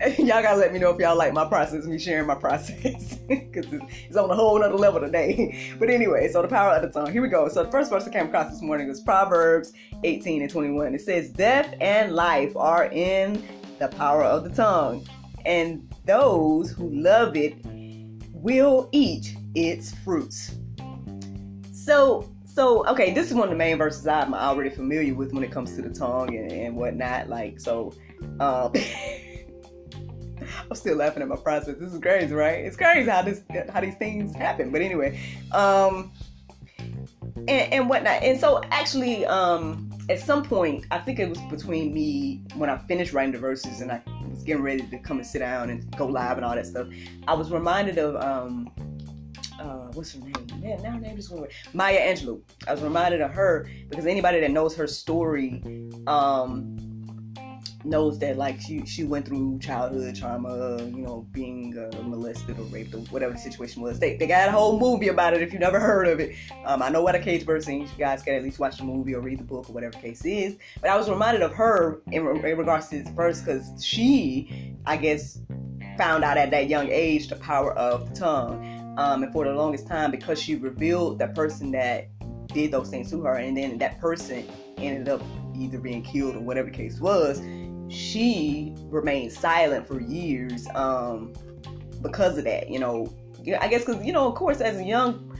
y'all 0.18 0.42
gotta 0.42 0.56
let 0.56 0.72
me 0.72 0.78
know 0.78 0.90
if 0.90 0.98
y'all 0.98 1.16
like 1.16 1.32
my 1.32 1.44
process, 1.44 1.84
me 1.84 1.98
sharing 1.98 2.26
my 2.26 2.34
process, 2.34 3.14
because 3.28 3.66
it's 3.70 4.16
on 4.16 4.30
a 4.30 4.34
whole 4.34 4.62
other 4.62 4.74
level 4.74 5.00
today. 5.00 5.72
But 5.78 5.90
anyway, 5.90 6.28
so 6.28 6.42
the 6.42 6.48
power 6.48 6.72
of 6.72 6.82
the 6.82 6.88
tongue. 6.88 7.12
Here 7.12 7.22
we 7.22 7.28
go. 7.28 7.48
So 7.48 7.64
the 7.64 7.70
first 7.70 7.90
verse 7.90 8.06
I 8.06 8.10
came 8.10 8.26
across 8.26 8.50
this 8.50 8.62
morning 8.62 8.88
was 8.88 9.00
Proverbs 9.00 9.72
18 10.02 10.42
and 10.42 10.50
21. 10.50 10.94
It 10.94 11.00
says, 11.00 11.30
"Death 11.30 11.74
and 11.80 12.12
life 12.12 12.56
are 12.56 12.86
in 12.86 13.42
the 13.78 13.88
power 13.88 14.24
of 14.24 14.44
the 14.44 14.50
tongue, 14.50 15.06
and 15.44 15.88
those 16.04 16.70
who 16.70 16.88
love 16.90 17.36
it 17.36 17.56
will 18.32 18.88
eat 18.92 19.36
its 19.54 19.94
fruits." 19.96 20.56
So 21.72 22.30
so 22.44 22.86
okay 22.86 23.12
this 23.12 23.28
is 23.28 23.34
one 23.34 23.44
of 23.44 23.50
the 23.50 23.56
main 23.56 23.76
verses 23.76 24.06
i'm 24.06 24.32
already 24.32 24.70
familiar 24.70 25.12
with 25.12 25.32
when 25.32 25.42
it 25.42 25.50
comes 25.50 25.74
to 25.74 25.82
the 25.82 25.90
tongue 25.90 26.36
and, 26.36 26.52
and 26.52 26.76
whatnot 26.76 27.28
like 27.28 27.58
so 27.58 27.92
um 28.38 28.72
I'm 30.70 30.76
still 30.76 30.96
laughing 30.96 31.22
at 31.22 31.28
my 31.28 31.36
process. 31.36 31.76
This 31.78 31.92
is 31.92 32.00
crazy, 32.00 32.34
right? 32.34 32.64
It's 32.64 32.76
crazy 32.76 33.08
how 33.08 33.22
this 33.22 33.42
how 33.72 33.80
these 33.80 33.96
things 33.96 34.34
happen. 34.34 34.70
But 34.70 34.82
anyway, 34.82 35.20
um, 35.52 36.12
and, 37.48 37.72
and 37.72 37.88
whatnot. 37.88 38.22
And 38.22 38.38
so 38.38 38.62
actually, 38.70 39.26
um, 39.26 39.90
at 40.08 40.20
some 40.20 40.42
point, 40.42 40.86
I 40.90 40.98
think 40.98 41.18
it 41.18 41.28
was 41.28 41.38
between 41.50 41.92
me 41.92 42.42
when 42.56 42.70
I 42.70 42.78
finished 42.78 43.12
writing 43.12 43.32
the 43.32 43.38
verses 43.38 43.80
and 43.80 43.90
I 43.90 44.02
was 44.28 44.42
getting 44.42 44.62
ready 44.62 44.86
to 44.86 44.98
come 44.98 45.18
and 45.18 45.26
sit 45.26 45.38
down 45.40 45.70
and 45.70 45.96
go 45.96 46.06
live 46.06 46.36
and 46.36 46.44
all 46.44 46.54
that 46.54 46.66
stuff. 46.66 46.88
I 47.26 47.34
was 47.34 47.50
reminded 47.50 47.98
of 47.98 48.16
um, 48.16 48.70
uh, 49.58 49.88
what's 49.92 50.12
her 50.12 50.20
name? 50.20 50.80
Now 50.82 50.90
her 50.92 51.00
name 51.00 51.16
just 51.16 51.30
went 51.30 51.40
away. 51.40 51.50
Maya 51.72 52.00
Angelou. 52.00 52.42
I 52.66 52.72
was 52.72 52.82
reminded 52.82 53.20
of 53.20 53.30
her 53.32 53.68
because 53.88 54.06
anybody 54.06 54.40
that 54.40 54.50
knows 54.50 54.74
her 54.76 54.86
story, 54.86 55.62
um, 56.06 56.73
knows 57.84 58.18
that 58.18 58.36
like 58.36 58.60
she 58.60 58.84
she 58.86 59.04
went 59.04 59.26
through 59.26 59.58
childhood 59.58 60.16
trauma, 60.16 60.78
you 60.84 61.02
know, 61.02 61.26
being 61.32 61.76
uh, 61.76 62.02
molested 62.02 62.58
or 62.58 62.62
raped 62.64 62.94
or 62.94 63.00
whatever 63.10 63.32
the 63.32 63.38
situation 63.38 63.82
was. 63.82 63.98
They, 63.98 64.16
they 64.16 64.26
got 64.26 64.48
a 64.48 64.52
whole 64.52 64.78
movie 64.78 65.08
about 65.08 65.34
it. 65.34 65.42
If 65.42 65.52
you 65.52 65.58
never 65.58 65.78
heard 65.78 66.08
of 66.08 66.20
it, 66.20 66.34
um, 66.64 66.82
I 66.82 66.88
know 66.88 67.02
what 67.02 67.14
a 67.14 67.18
cage 67.18 67.44
bird 67.44 67.62
sings. 67.62 67.90
You 67.92 67.98
guys 67.98 68.22
can 68.22 68.34
at 68.34 68.42
least 68.42 68.58
watch 68.58 68.78
the 68.78 68.84
movie 68.84 69.14
or 69.14 69.20
read 69.20 69.38
the 69.38 69.44
book 69.44 69.68
or 69.68 69.72
whatever 69.72 69.98
case 69.98 70.24
is. 70.24 70.56
But 70.80 70.90
I 70.90 70.96
was 70.96 71.08
reminded 71.10 71.42
of 71.42 71.52
her 71.52 72.00
in, 72.10 72.26
in 72.26 72.58
regards 72.58 72.88
to 72.88 73.02
this 73.02 73.08
verse 73.14 73.40
because 73.40 73.84
she, 73.84 74.74
I 74.86 74.96
guess, 74.96 75.40
found 75.98 76.24
out 76.24 76.36
at 76.36 76.50
that 76.50 76.68
young 76.68 76.88
age 76.90 77.28
the 77.28 77.36
power 77.36 77.72
of 77.74 78.08
the 78.08 78.20
tongue. 78.20 78.94
Um, 78.96 79.24
and 79.24 79.32
for 79.32 79.44
the 79.44 79.52
longest 79.52 79.88
time, 79.88 80.12
because 80.12 80.40
she 80.40 80.54
revealed 80.54 81.18
the 81.18 81.28
person 81.28 81.72
that 81.72 82.08
did 82.48 82.70
those 82.70 82.88
things 82.88 83.10
to 83.10 83.22
her, 83.22 83.34
and 83.34 83.56
then 83.56 83.76
that 83.78 84.00
person 84.00 84.48
ended 84.78 85.08
up 85.08 85.20
either 85.56 85.78
being 85.78 86.02
killed 86.02 86.36
or 86.36 86.40
whatever 86.40 86.70
the 86.70 86.76
case 86.76 87.00
was 87.00 87.40
she 87.88 88.74
remained 88.84 89.32
silent 89.32 89.86
for 89.86 90.00
years 90.00 90.66
um, 90.74 91.32
because 92.02 92.38
of 92.38 92.44
that. 92.44 92.70
You 92.70 92.78
know, 92.78 93.12
I 93.60 93.68
guess 93.68 93.84
because 93.84 94.04
you 94.04 94.12
know, 94.12 94.28
of 94.28 94.34
course, 94.34 94.60
as 94.60 94.78
a 94.78 94.84
young, 94.84 95.36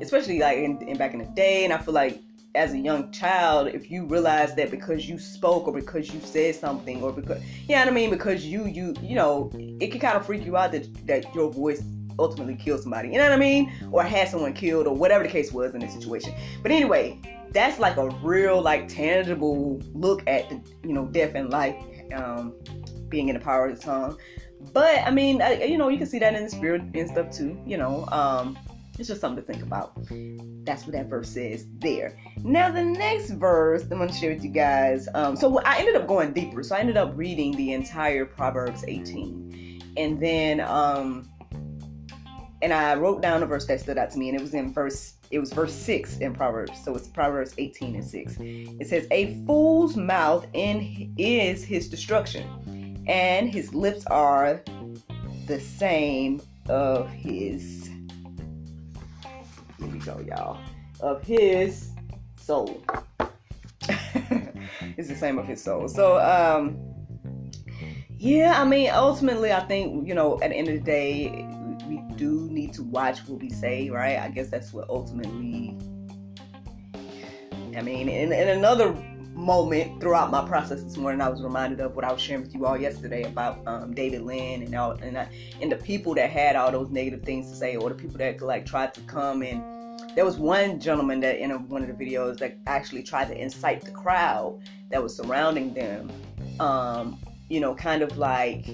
especially 0.00 0.38
like 0.38 0.58
in, 0.58 0.80
in 0.88 0.96
back 0.96 1.12
in 1.12 1.20
the 1.20 1.26
day, 1.26 1.64
and 1.64 1.72
I 1.72 1.78
feel 1.78 1.94
like 1.94 2.20
as 2.54 2.72
a 2.72 2.78
young 2.78 3.10
child, 3.10 3.68
if 3.68 3.90
you 3.90 4.06
realize 4.06 4.54
that 4.54 4.70
because 4.70 5.08
you 5.08 5.18
spoke 5.18 5.66
or 5.66 5.74
because 5.74 6.12
you 6.14 6.20
said 6.20 6.54
something 6.54 7.02
or 7.02 7.12
because 7.12 7.42
yeah, 7.66 7.80
you 7.80 7.86
know 7.86 7.90
I 7.90 7.94
mean, 7.94 8.10
because 8.10 8.44
you 8.44 8.66
you 8.66 8.94
you 9.02 9.16
know, 9.16 9.50
it 9.80 9.90
can 9.90 10.00
kind 10.00 10.16
of 10.16 10.24
freak 10.24 10.44
you 10.44 10.56
out 10.56 10.72
that 10.72 11.06
that 11.06 11.34
your 11.34 11.50
voice 11.50 11.82
ultimately 12.18 12.54
killed 12.54 12.80
somebody. 12.80 13.08
You 13.08 13.18
know 13.18 13.24
what 13.24 13.32
I 13.32 13.36
mean? 13.36 13.72
Or 13.90 14.02
had 14.02 14.28
someone 14.28 14.52
killed 14.52 14.86
or 14.86 14.94
whatever 14.94 15.24
the 15.24 15.30
case 15.30 15.52
was 15.52 15.74
in 15.74 15.80
this 15.80 15.92
situation. 15.92 16.32
But 16.62 16.70
anyway, 16.70 17.20
that's 17.54 17.78
like 17.78 17.96
a 17.96 18.08
real 18.22 18.60
like 18.60 18.88
tangible 18.88 19.80
look 19.94 20.22
at 20.26 20.48
the 20.50 20.60
you 20.82 20.92
know 20.92 21.06
death 21.06 21.34
and 21.34 21.50
life 21.50 21.76
um, 22.14 22.52
being 23.08 23.28
in 23.28 23.34
the 23.34 23.40
power 23.40 23.68
of 23.68 23.76
the 23.76 23.82
tongue 23.82 24.18
but 24.72 24.98
i 25.06 25.10
mean 25.10 25.40
I, 25.40 25.62
you 25.64 25.78
know 25.78 25.88
you 25.88 25.98
can 25.98 26.06
see 26.06 26.18
that 26.18 26.34
in 26.34 26.44
the 26.44 26.50
spirit 26.50 26.82
and 26.94 27.08
stuff 27.08 27.30
too 27.30 27.58
you 27.64 27.78
know 27.78 28.06
um, 28.08 28.58
it's 28.98 29.08
just 29.08 29.20
something 29.20 29.44
to 29.44 29.52
think 29.52 29.62
about. 29.62 29.92
That's 30.64 30.84
what 30.84 30.92
that 30.92 31.06
verse 31.06 31.28
says 31.28 31.66
there. 31.78 32.16
Now 32.44 32.70
the 32.70 32.84
next 32.84 33.30
verse 33.30 33.82
I'm 33.82 33.98
going 33.98 34.08
to 34.08 34.14
share 34.14 34.32
with 34.32 34.44
you 34.44 34.50
guys. 34.50 35.08
Um, 35.14 35.36
so 35.36 35.58
I 35.60 35.78
ended 35.78 35.96
up 35.96 36.06
going 36.06 36.32
deeper. 36.32 36.62
So 36.62 36.76
I 36.76 36.78
ended 36.78 36.96
up 36.96 37.12
reading 37.16 37.56
the 37.56 37.72
entire 37.72 38.24
Proverbs 38.24 38.84
18, 38.86 39.82
and 39.96 40.20
then 40.20 40.60
um, 40.60 41.28
and 42.62 42.72
I 42.72 42.94
wrote 42.94 43.20
down 43.20 43.42
a 43.42 43.46
verse 43.46 43.66
that 43.66 43.80
stood 43.80 43.98
out 43.98 44.10
to 44.12 44.18
me, 44.18 44.28
and 44.28 44.38
it 44.38 44.40
was 44.40 44.54
in 44.54 44.72
verse 44.72 45.14
it 45.34 45.40
was 45.40 45.52
verse 45.52 45.74
6 45.74 46.18
in 46.18 46.32
Proverbs. 46.32 46.72
So 46.84 46.94
it's 46.94 47.08
Proverbs 47.08 47.54
18 47.58 47.96
and 47.96 48.04
6. 48.04 48.36
It 48.38 48.86
says, 48.86 49.08
A 49.10 49.34
fool's 49.44 49.96
mouth 49.96 50.46
in 50.52 51.12
is 51.18 51.64
his 51.64 51.88
destruction, 51.88 53.04
and 53.08 53.52
his 53.52 53.74
lips 53.74 54.06
are 54.06 54.62
the 55.46 55.60
same 55.60 56.40
of 56.68 57.10
his 57.10 57.90
here 59.78 59.88
we 59.88 59.98
go, 59.98 60.24
y'all. 60.26 60.58
Of 61.00 61.22
his 61.24 61.90
soul. 62.36 62.80
it's 64.96 65.08
the 65.08 65.16
same 65.16 65.38
of 65.38 65.46
his 65.46 65.60
soul. 65.60 65.88
So 65.88 66.20
um 66.20 66.78
yeah, 68.16 68.54
I 68.56 68.64
mean 68.64 68.90
ultimately 68.90 69.52
I 69.52 69.60
think, 69.60 70.06
you 70.06 70.14
know, 70.14 70.40
at 70.40 70.50
the 70.50 70.56
end 70.56 70.68
of 70.68 70.74
the 70.74 70.80
day, 70.80 71.46
we 71.88 72.02
do 72.16 72.48
need 72.50 72.72
to 72.74 72.82
watch 72.82 73.20
what 73.26 73.40
we 73.40 73.50
say, 73.50 73.90
right? 73.90 74.18
I 74.18 74.28
guess 74.28 74.48
that's 74.48 74.72
what 74.72 74.88
ultimately 74.88 75.76
I 77.76 77.82
mean, 77.82 78.08
in, 78.08 78.32
in 78.32 78.48
another 78.50 78.92
moment 79.34 80.00
throughout 80.00 80.30
my 80.30 80.46
process 80.46 80.82
this 80.82 80.96
morning, 80.96 81.20
I 81.20 81.28
was 81.28 81.42
reminded 81.42 81.80
of 81.80 81.96
what 81.96 82.04
I 82.04 82.12
was 82.12 82.22
sharing 82.22 82.42
with 82.42 82.54
you 82.54 82.66
all 82.66 82.78
yesterday 82.78 83.24
about 83.24 83.60
um, 83.66 83.92
David 83.94 84.22
Lynn 84.22 84.62
and 84.62 84.74
all, 84.74 84.92
and, 84.92 85.18
I, 85.18 85.28
and 85.60 85.72
the 85.72 85.76
people 85.76 86.14
that 86.14 86.30
had 86.30 86.56
all 86.56 86.70
those 86.70 86.90
negative 86.90 87.22
things 87.22 87.50
to 87.50 87.56
say, 87.56 87.76
or 87.76 87.88
the 87.88 87.94
people 87.94 88.16
that 88.18 88.40
like 88.40 88.64
tried 88.64 88.94
to 88.94 89.00
come 89.02 89.42
and 89.42 89.62
there 90.14 90.24
was 90.24 90.36
one 90.36 90.78
gentleman 90.78 91.20
that 91.20 91.42
in 91.42 91.50
one 91.68 91.82
of 91.82 91.88
the 91.88 92.04
videos 92.04 92.38
that 92.38 92.56
actually 92.66 93.02
tried 93.02 93.26
to 93.26 93.36
incite 93.36 93.80
the 93.82 93.90
crowd 93.90 94.60
that 94.90 95.02
was 95.02 95.16
surrounding 95.16 95.74
them, 95.74 96.10
um, 96.60 97.18
you 97.48 97.58
know, 97.58 97.74
kind 97.74 98.02
of 98.02 98.16
like 98.16 98.66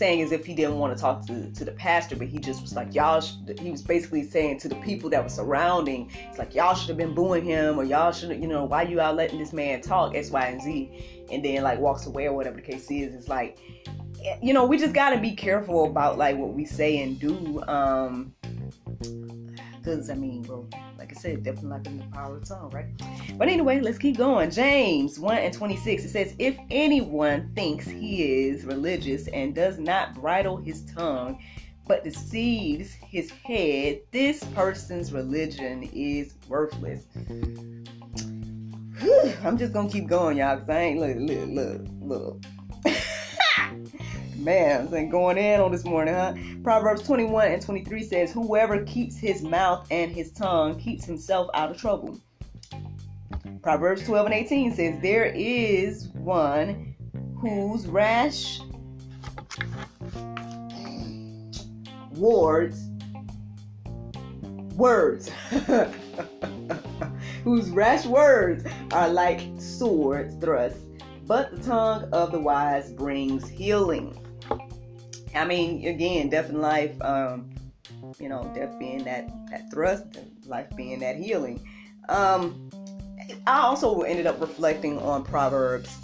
saying 0.00 0.22
as 0.22 0.32
if 0.32 0.46
he 0.46 0.54
didn't 0.54 0.78
want 0.78 0.96
to 0.96 0.98
talk 0.98 1.26
to, 1.26 1.52
to 1.52 1.62
the 1.62 1.72
pastor, 1.72 2.16
but 2.16 2.26
he 2.26 2.38
just 2.38 2.62
was 2.62 2.74
like, 2.74 2.94
y'all, 2.94 3.20
he 3.60 3.70
was 3.70 3.82
basically 3.82 4.22
saying 4.22 4.58
to 4.58 4.66
the 4.66 4.74
people 4.76 5.10
that 5.10 5.22
were 5.22 5.28
surrounding, 5.28 6.10
it's 6.30 6.38
like, 6.38 6.54
y'all 6.54 6.74
should 6.74 6.88
have 6.88 6.96
been 6.96 7.14
booing 7.14 7.44
him, 7.44 7.78
or 7.78 7.84
y'all 7.84 8.10
should 8.10 8.30
have, 8.30 8.40
you 8.40 8.48
know, 8.48 8.64
why 8.64 8.80
you 8.80 8.98
out 8.98 9.14
letting 9.14 9.38
this 9.38 9.52
man 9.52 9.82
talk, 9.82 10.14
X, 10.14 10.30
Y, 10.30 10.46
and 10.46 10.62
Z, 10.62 11.26
and 11.30 11.44
then 11.44 11.62
like 11.62 11.78
walks 11.78 12.06
away 12.06 12.26
or 12.26 12.32
whatever 12.32 12.56
the 12.56 12.62
case 12.62 12.90
is. 12.90 13.14
It's 13.14 13.28
like, 13.28 13.58
you 14.42 14.54
know, 14.54 14.64
we 14.64 14.78
just 14.78 14.94
got 14.94 15.10
to 15.10 15.18
be 15.18 15.32
careful 15.32 15.84
about 15.84 16.16
like 16.16 16.38
what 16.38 16.54
we 16.54 16.64
say 16.64 17.02
and 17.02 17.20
do. 17.20 17.62
Um, 17.68 18.34
because 19.90 20.10
I 20.10 20.14
mean, 20.14 20.42
bro, 20.42 20.68
like 20.98 21.12
I 21.16 21.20
said, 21.20 21.42
definitely 21.42 21.70
not 21.70 21.86
in 21.86 21.98
the 21.98 22.04
power 22.06 22.36
of 22.36 22.44
tongue, 22.44 22.70
right? 22.70 22.86
But 23.36 23.48
anyway, 23.48 23.80
let's 23.80 23.98
keep 23.98 24.16
going. 24.16 24.50
James 24.50 25.18
1 25.18 25.38
and 25.38 25.52
26, 25.52 26.04
it 26.04 26.08
says, 26.10 26.34
If 26.38 26.56
anyone 26.70 27.50
thinks 27.54 27.86
he 27.86 28.48
is 28.48 28.64
religious 28.64 29.26
and 29.28 29.54
does 29.54 29.78
not 29.78 30.14
bridle 30.14 30.56
his 30.56 30.82
tongue, 30.94 31.42
but 31.86 32.04
deceives 32.04 32.92
his 32.92 33.30
head, 33.30 34.00
this 34.12 34.44
person's 34.54 35.12
religion 35.12 35.88
is 35.92 36.34
worthless. 36.48 37.06
Whew, 39.00 39.32
I'm 39.42 39.58
just 39.58 39.72
gonna 39.72 39.88
keep 39.88 40.06
going, 40.06 40.36
y'all, 40.36 40.56
because 40.56 40.70
I 40.70 40.80
ain't 40.80 41.00
look, 41.00 41.16
look, 41.16 41.48
look, 42.00 42.42
look. 42.84 42.94
Man, 44.40 45.10
going 45.10 45.36
in 45.36 45.60
on 45.60 45.70
this 45.70 45.84
morning, 45.84 46.14
huh? 46.14 46.32
Proverbs 46.64 47.02
21 47.02 47.52
and 47.52 47.60
23 47.60 48.02
says, 48.02 48.32
Whoever 48.32 48.82
keeps 48.84 49.18
his 49.18 49.42
mouth 49.42 49.86
and 49.90 50.10
his 50.10 50.32
tongue 50.32 50.80
keeps 50.80 51.04
himself 51.04 51.50
out 51.52 51.70
of 51.70 51.76
trouble. 51.76 52.18
Proverbs 53.62 54.02
12 54.06 54.26
and 54.26 54.34
18 54.34 54.74
says, 54.74 55.02
There 55.02 55.26
is 55.26 56.08
one 56.14 56.94
whose 57.38 57.86
rash 57.86 58.60
words, 62.14 62.88
words, 64.74 65.30
whose 67.44 67.68
rash 67.68 68.06
words 68.06 68.64
are 68.92 69.10
like 69.10 69.42
sword 69.58 70.40
thrusts, 70.40 70.80
but 71.26 71.50
the 71.50 71.62
tongue 71.62 72.08
of 72.14 72.32
the 72.32 72.40
wise 72.40 72.90
brings 72.90 73.46
healing. 73.46 74.16
I 75.34 75.44
mean, 75.44 75.86
again, 75.86 76.28
death 76.28 76.48
and 76.48 76.60
life, 76.60 77.00
um, 77.02 77.50
you 78.18 78.28
know, 78.28 78.50
death 78.54 78.78
being 78.78 79.04
that, 79.04 79.30
that 79.50 79.70
thrust, 79.70 80.04
life 80.46 80.68
being 80.76 80.98
that 81.00 81.16
healing. 81.16 81.66
Um, 82.08 82.70
I 83.46 83.60
also 83.60 84.02
ended 84.02 84.26
up 84.26 84.40
reflecting 84.40 84.98
on 84.98 85.24
Proverbs 85.24 85.96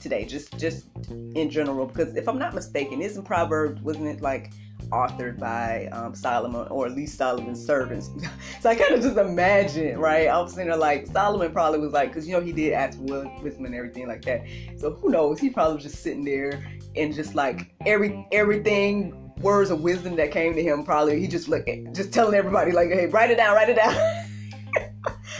today, 0.00 0.24
just 0.24 0.58
just 0.58 0.86
in 1.10 1.48
general, 1.48 1.86
because 1.86 2.16
if 2.16 2.28
I'm 2.28 2.38
not 2.38 2.54
mistaken, 2.54 3.00
isn't 3.00 3.24
Proverbs 3.24 3.80
wasn't 3.82 4.08
it 4.08 4.20
like 4.20 4.52
authored 4.90 5.38
by 5.38 5.86
um, 5.92 6.14
Solomon 6.14 6.66
or 6.68 6.86
at 6.86 6.92
least 6.92 7.16
Solomon's 7.16 7.64
servants? 7.64 8.10
so 8.60 8.68
I 8.68 8.74
kind 8.74 8.94
of 8.94 9.00
just 9.00 9.16
imagine, 9.16 9.98
right? 9.98 10.26
I 10.26 10.40
was 10.40 10.54
thinking 10.54 10.76
like 10.78 11.06
Solomon 11.06 11.52
probably 11.52 11.78
was 11.78 11.92
like, 11.92 12.08
because 12.08 12.26
you 12.26 12.34
know 12.34 12.40
he 12.40 12.52
did 12.52 12.72
ask 12.72 12.98
for 12.98 13.30
wisdom 13.42 13.66
and 13.66 13.74
everything 13.74 14.08
like 14.08 14.22
that. 14.22 14.42
So 14.76 14.90
who 14.90 15.10
knows? 15.10 15.38
He 15.38 15.50
probably 15.50 15.76
was 15.76 15.84
just 15.84 16.02
sitting 16.02 16.24
there 16.24 16.62
and 16.96 17.14
just 17.14 17.34
like 17.34 17.74
every 17.86 18.26
everything 18.32 19.32
words 19.40 19.70
of 19.70 19.80
wisdom 19.80 20.16
that 20.16 20.30
came 20.30 20.54
to 20.54 20.62
him 20.62 20.84
probably 20.84 21.18
he 21.18 21.26
just 21.26 21.48
like 21.48 21.66
just 21.92 22.12
telling 22.12 22.34
everybody 22.34 22.70
like 22.72 22.88
hey 22.88 23.06
write 23.06 23.30
it 23.30 23.36
down 23.36 23.54
write 23.54 23.68
it 23.68 23.76
down 23.76 23.94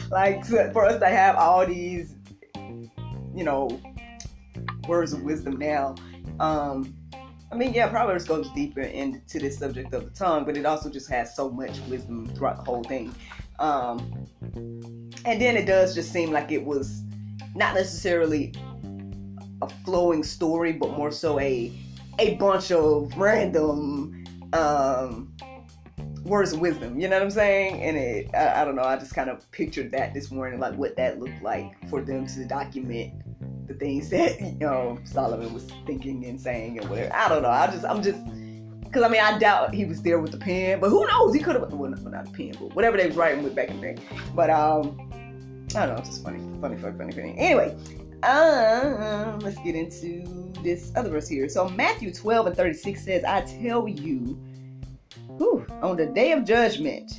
like 0.11 0.45
for 0.45 0.85
us 0.85 0.99
to 0.99 1.07
have 1.07 1.37
all 1.37 1.67
these 1.67 2.15
you 3.35 3.45
know 3.45 3.81
words 4.89 5.13
of 5.13 5.23
wisdom 5.23 5.57
now 5.59 5.95
um 6.41 6.95
I 7.51 7.55
mean, 7.55 7.75
yeah, 7.75 7.87
Proverbs 7.89 8.25
goes 8.25 8.49
deeper 8.53 8.81
into 8.81 9.39
this 9.39 9.59
subject 9.59 9.93
of 9.93 10.05
the 10.05 10.11
tongue, 10.13 10.47
but 10.47 10.57
it 10.57 10.65
also 10.65 10.89
just 10.89 11.11
has 11.11 11.37
so 11.37 11.51
much 11.51 11.79
wisdom 11.81 12.27
throughout 12.35 12.57
the 12.57 12.63
whole 12.63 12.83
thing. 12.83 13.15
Um, 13.59 14.27
and 14.55 15.41
then 15.41 15.59
it 15.59 15.67
does 15.67 15.95
just 15.95 16.11
seem 16.13 16.31
like 16.31 16.51
it 16.51 16.65
was 16.65 17.03
not 17.55 17.75
necessarily 17.75 18.55
flowing 19.93 20.23
story, 20.25 20.73
but 20.73 20.97
more 20.97 21.11
so 21.11 21.39
a 21.39 21.71
a 22.19 22.35
bunch 22.37 22.73
of 22.73 23.15
random 23.19 24.25
um, 24.55 25.31
words 26.25 26.55
of 26.55 26.61
wisdom. 26.61 26.99
You 26.99 27.09
know 27.09 27.17
what 27.17 27.25
I'm 27.25 27.31
saying? 27.31 27.83
And 27.83 27.99
it, 27.99 28.35
I, 28.35 28.63
I 28.63 28.65
don't 28.65 28.75
know. 28.75 28.85
I 28.85 28.97
just 28.97 29.15
kind 29.15 29.29
of 29.29 29.51
pictured 29.51 29.91
that 29.91 30.15
this 30.15 30.31
morning, 30.31 30.61
like 30.61 30.75
what 30.77 30.97
that 30.97 31.21
looked 31.21 31.43
like 31.43 31.75
for 31.91 32.01
them 32.01 32.27
to 32.27 32.45
document 32.47 33.13
the 33.69 33.75
things 33.75 34.09
that 34.17 34.41
you 34.41 34.59
know 34.61 34.99
Solomon 35.05 35.53
was 35.53 35.65
thinking 35.87 36.25
and 36.25 36.41
saying 36.41 36.79
and 36.79 36.89
whatever. 36.89 37.15
I 37.15 37.29
don't 37.29 37.43
know. 37.43 37.51
I 37.51 37.67
just, 37.67 37.85
I'm 37.85 38.03
just. 38.03 38.19
Because 38.85 39.03
I 39.03 39.09
mean, 39.09 39.21
I 39.21 39.39
doubt 39.39 39.75
he 39.75 39.85
was 39.85 40.01
there 40.01 40.19
with 40.21 40.33
the 40.33 40.39
pen, 40.39 40.81
but 40.81 40.89
who 40.89 41.07
knows? 41.07 41.35
He 41.35 41.41
could 41.41 41.55
have, 41.55 41.71
well, 41.71 41.91
not 41.91 42.29
a 42.29 42.31
pen, 42.31 42.55
but 42.59 42.75
whatever 42.75 42.97
they 42.97 43.07
was 43.07 43.17
writing 43.17 43.43
with 43.43 43.55
back 43.55 43.69
in 43.69 43.81
the 43.81 43.93
day. 43.93 44.03
But 44.35 44.49
um, 44.49 44.99
I 45.75 45.87
don't 45.87 45.95
know. 45.95 45.97
It's 45.97 46.11
just 46.11 46.25
funny, 46.25 46.39
funny, 46.61 46.77
funny, 46.77 46.99
funny, 46.99 47.13
funny. 47.13 47.35
Anyway, 47.39 47.75
um, 48.23 49.41
let's 49.41 49.59
get 49.59 49.75
into 49.75 50.53
this 50.63 50.93
other 50.95 51.11
verse 51.11 51.29
here. 51.29 51.49
So 51.49 51.69
Matthew 51.69 52.13
12 52.13 52.49
and 52.49 52.57
36 52.57 53.05
says, 53.05 53.25
I 53.25 53.41
tell 53.43 53.89
you, 53.89 54.39
whew, 55.39 55.67
on 55.83 55.97
the 55.97 56.07
day 56.07 56.33
of 56.33 56.45
judgment, 56.45 57.13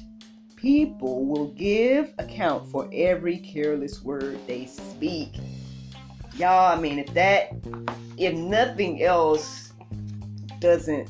people 0.56 1.26
will 1.26 1.48
give 1.50 2.14
account 2.20 2.70
for 2.72 2.90
every 2.94 3.38
careless 3.38 4.02
word 4.02 4.40
they 4.48 4.66
speak. 4.66 5.36
Y'all, 6.38 6.76
I 6.76 6.80
mean, 6.80 7.00
if 7.00 7.14
that, 7.14 7.50
if 8.18 8.34
nothing 8.34 9.04
else 9.04 9.74
doesn't 10.60 11.10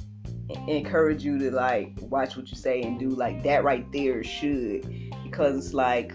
encourage 0.68 1.24
you 1.24 1.38
to 1.40 1.52
like 1.52 1.94
watch 2.02 2.36
what 2.36 2.50
you 2.50 2.58
say 2.58 2.82
and 2.82 3.00
do 3.00 3.10
like 3.10 3.44
that 3.44 3.64
right 3.64 3.90
there 3.92 4.24
should 4.24 4.82
because 5.24 5.56
it's 5.56 5.74
like 5.74 6.14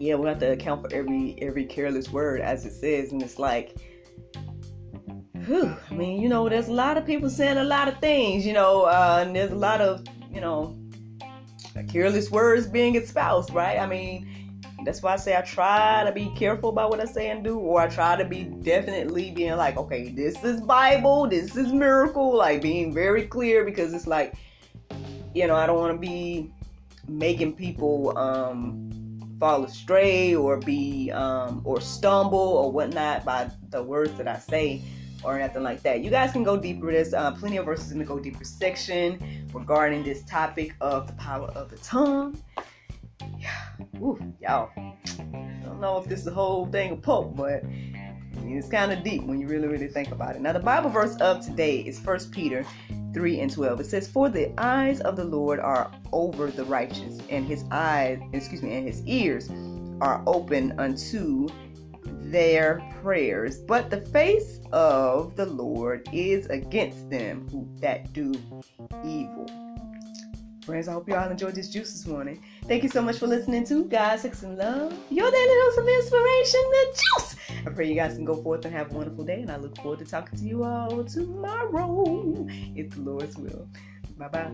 yeah, 0.00 0.14
we 0.14 0.26
have 0.28 0.38
to 0.38 0.52
account 0.52 0.80
for 0.80 0.96
every 0.96 1.36
every 1.42 1.66
careless 1.66 2.10
word 2.10 2.40
as 2.40 2.64
it 2.64 2.72
says, 2.72 3.12
and 3.12 3.22
it's 3.22 3.38
like, 3.38 3.76
whew, 5.44 5.76
I 5.90 5.94
mean, 5.94 6.22
you 6.22 6.28
know, 6.28 6.48
there's 6.48 6.68
a 6.68 6.72
lot 6.72 6.96
of 6.96 7.04
people 7.04 7.28
saying 7.28 7.58
a 7.58 7.64
lot 7.64 7.86
of 7.86 7.98
things, 7.98 8.46
you 8.46 8.54
know, 8.54 8.84
uh, 8.84 9.22
and 9.24 9.36
there's 9.36 9.52
a 9.52 9.56
lot 9.56 9.82
of, 9.82 10.02
you 10.32 10.40
know, 10.40 10.74
careless 11.92 12.30
words 12.30 12.66
being 12.66 12.96
espoused, 12.96 13.52
right? 13.52 13.78
I 13.78 13.86
mean, 13.86 14.26
that's 14.86 15.02
why 15.02 15.12
I 15.12 15.16
say 15.16 15.36
I 15.36 15.42
try 15.42 16.02
to 16.06 16.12
be 16.12 16.32
careful 16.34 16.70
about 16.70 16.88
what 16.88 17.00
I 17.00 17.04
say 17.04 17.28
and 17.28 17.44
do, 17.44 17.58
or 17.58 17.82
I 17.82 17.88
try 17.88 18.16
to 18.16 18.24
be 18.24 18.44
definitely 18.44 19.32
being 19.32 19.56
like, 19.56 19.76
okay, 19.76 20.08
this 20.08 20.42
is 20.42 20.62
Bible, 20.62 21.28
this 21.28 21.56
is 21.56 21.74
miracle, 21.74 22.34
like 22.34 22.62
being 22.62 22.94
very 22.94 23.26
clear 23.26 23.66
because 23.66 23.92
it's 23.92 24.06
like, 24.06 24.32
you 25.34 25.46
know, 25.46 25.56
I 25.56 25.66
don't 25.66 25.78
want 25.78 25.92
to 25.92 25.98
be 25.98 26.50
making 27.06 27.52
people 27.52 28.16
um 28.16 28.99
fall 29.40 29.64
astray 29.64 30.34
or 30.34 30.58
be 30.58 31.10
um, 31.10 31.62
or 31.64 31.80
stumble 31.80 32.38
or 32.38 32.70
whatnot 32.70 33.24
by 33.24 33.50
the 33.70 33.82
words 33.82 34.12
that 34.18 34.28
I 34.28 34.38
say. 34.38 34.82
or 35.24 35.38
nothing 35.38 35.62
like 35.62 35.82
that. 35.82 36.02
You 36.02 36.10
guys 36.10 36.32
can 36.32 36.42
go 36.42 36.56
deeper. 36.56 36.90
There's 36.92 37.12
uh, 37.12 37.32
plenty 37.32 37.58
of 37.58 37.66
verses 37.66 37.92
in 37.92 37.98
the 37.98 38.04
go 38.04 38.18
deeper 38.18 38.44
section 38.44 39.48
regarding 39.52 40.02
this 40.02 40.22
topic 40.24 40.74
of 40.80 41.06
the 41.08 41.12
power 41.14 41.48
of 41.48 41.70
the 41.70 41.76
tongue. 41.78 42.42
Yeah. 43.38 43.50
Ooh, 44.00 44.18
y'all. 44.40 44.70
I 44.76 45.62
don't 45.64 45.80
know 45.80 45.98
if 45.98 46.06
this 46.06 46.20
is 46.20 46.24
the 46.24 46.32
whole 46.32 46.66
thing 46.66 46.92
of 46.92 47.02
Pope, 47.02 47.36
but 47.36 47.62
it's 48.44 48.68
kind 48.68 48.92
of 48.92 49.04
deep 49.04 49.22
when 49.24 49.40
you 49.40 49.46
really, 49.46 49.68
really 49.68 49.88
think 49.88 50.10
about 50.10 50.36
it. 50.36 50.40
Now, 50.40 50.52
the 50.52 50.58
Bible 50.58 50.90
verse 50.90 51.16
of 51.16 51.44
today 51.44 51.80
is 51.80 52.00
1 52.00 52.30
Peter 52.30 52.64
3 53.12 53.40
and 53.40 53.52
12. 53.52 53.80
It 53.80 53.86
says, 53.86 54.08
For 54.08 54.28
the 54.28 54.52
eyes 54.58 55.00
of 55.00 55.16
the 55.16 55.24
Lord 55.24 55.60
are 55.60 55.90
over 56.12 56.50
the 56.50 56.64
righteous, 56.64 57.18
and 57.28 57.44
his 57.46 57.64
eyes, 57.70 58.20
excuse 58.32 58.62
me, 58.62 58.76
and 58.76 58.86
his 58.86 59.04
ears 59.06 59.50
are 60.00 60.22
open 60.26 60.78
unto 60.78 61.48
their 62.30 62.80
prayers, 63.02 63.58
but 63.58 63.90
the 63.90 64.00
face 64.00 64.60
of 64.72 65.34
the 65.36 65.46
Lord 65.46 66.08
is 66.12 66.46
against 66.46 67.10
them 67.10 67.48
who 67.50 67.68
that 67.80 68.12
do 68.12 68.32
evil. 69.04 69.46
Friends, 70.64 70.88
I 70.88 70.92
hope 70.92 71.08
y'all 71.08 71.30
enjoyed 71.30 71.54
this 71.54 71.70
juice 71.70 71.92
this 71.92 72.06
morning. 72.06 72.42
Thank 72.70 72.84
you 72.84 72.88
so 72.88 73.02
much 73.02 73.18
for 73.18 73.26
listening 73.26 73.64
to 73.64 73.82
God, 73.86 74.20
Sex, 74.20 74.44
and 74.44 74.56
Love, 74.56 74.96
your 75.10 75.28
daily 75.28 75.54
dose 75.60 75.76
of 75.76 75.88
inspiration, 75.88 76.60
the 76.70 77.02
juice. 77.18 77.36
I 77.66 77.70
pray 77.70 77.88
you 77.88 77.96
guys 77.96 78.14
can 78.14 78.24
go 78.24 78.40
forth 78.44 78.64
and 78.64 78.72
have 78.72 78.92
a 78.92 78.94
wonderful 78.94 79.24
day, 79.24 79.40
and 79.40 79.50
I 79.50 79.56
look 79.56 79.76
forward 79.78 79.98
to 79.98 80.04
talking 80.04 80.38
to 80.38 80.44
you 80.44 80.62
all 80.62 81.02
tomorrow, 81.02 82.46
if 82.76 82.90
the 82.90 83.00
Lord's 83.00 83.36
will. 83.36 83.66
Bye 84.16 84.28
bye. 84.28 84.52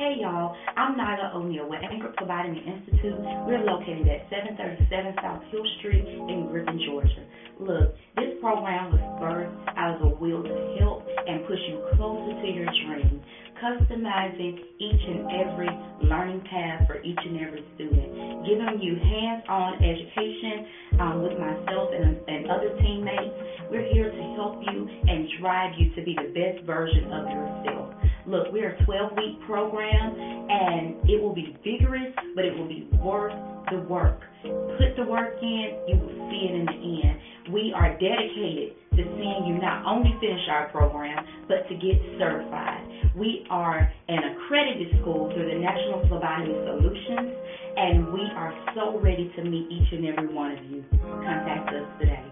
Hey 0.00 0.16
y'all, 0.20 0.56
I'm 0.76 0.94
Nyla 0.94 1.34
O'Neill 1.34 1.68
with 1.68 1.80
Anchor 1.82 2.14
Phlebotomy 2.18 2.62
Institute. 2.64 3.18
We're 3.46 3.64
located 3.64 4.06
at 4.06 4.30
737 4.30 5.14
South 5.20 5.42
Hill 5.50 5.66
Street 5.78 6.06
in 6.06 6.46
Griffin, 6.50 6.80
Georgia. 6.86 7.26
Look, 7.60 7.94
this 8.16 8.40
program 8.40 8.92
was 8.92 9.00
birthed 9.20 9.76
out 9.76 9.96
of 9.96 10.02
a 10.02 10.14
will 10.16 10.42
to 10.42 10.76
help 10.80 11.06
and 11.26 11.46
push 11.46 11.60
you 11.68 11.84
closer 11.94 12.40
to 12.40 12.48
your 12.48 12.64
dream, 12.64 13.20
customizing 13.60 14.58
each 14.80 15.02
and 15.06 15.28
every 15.30 15.68
learning 16.08 16.40
path 16.50 16.86
for 16.86 17.00
each 17.02 17.18
and 17.20 17.36
every 17.40 17.64
student, 17.74 18.46
giving 18.48 18.80
you 18.80 18.96
hands-on 18.96 19.84
education 19.84 21.00
um, 21.00 21.22
with 21.22 21.38
myself 21.38 21.90
and, 21.92 22.16
and 22.26 22.50
other 22.50 22.74
teammates. 22.80 23.36
We're 23.70 23.86
here 23.92 24.10
to 24.10 24.22
help 24.36 24.60
you 24.64 24.88
and 24.88 25.28
drive 25.40 25.74
you 25.78 25.94
to 25.94 26.02
be 26.02 26.16
the 26.16 26.32
best 26.32 26.64
version 26.66 27.12
of 27.12 27.28
yourself. 27.28 27.94
Look, 28.26 28.52
we're 28.52 28.76
a 28.76 28.84
12 28.84 29.12
week 29.16 29.40
program 29.46 30.16
and 30.50 31.08
it 31.08 31.20
will 31.20 31.34
be 31.34 31.56
vigorous, 31.64 32.12
but 32.34 32.44
it 32.44 32.56
will 32.56 32.68
be 32.68 32.88
worth 33.02 33.34
the 33.70 33.80
work. 33.88 34.20
Put 34.42 34.96
the 34.96 35.04
work 35.04 35.36
in, 35.42 35.84
you 35.88 35.96
will 35.96 36.30
see 36.30 36.48
it 36.48 36.54
in 36.54 36.66
the 36.66 37.08
end. 37.08 37.52
We 37.52 37.72
are 37.74 37.92
dedicated 37.98 38.79
to 38.96 39.02
seeing 39.02 39.46
you 39.46 39.60
not 39.60 39.86
only 39.86 40.14
finish 40.20 40.42
our 40.50 40.68
program, 40.70 41.24
but 41.48 41.68
to 41.68 41.74
get 41.74 42.00
certified. 42.18 42.86
We 43.16 43.46
are 43.50 43.90
an 44.08 44.18
accredited 44.34 45.00
school 45.00 45.30
through 45.32 45.48
the 45.48 45.58
National 45.58 46.06
Phlebotomy 46.08 46.54
Solutions, 46.66 47.30
and 47.76 48.12
we 48.12 48.22
are 48.36 48.54
so 48.74 48.98
ready 48.98 49.32
to 49.36 49.44
meet 49.44 49.70
each 49.70 49.92
and 49.92 50.06
every 50.06 50.32
one 50.32 50.52
of 50.52 50.64
you. 50.64 50.84
Contact 51.00 51.68
us 51.70 51.86
today. 52.00 52.29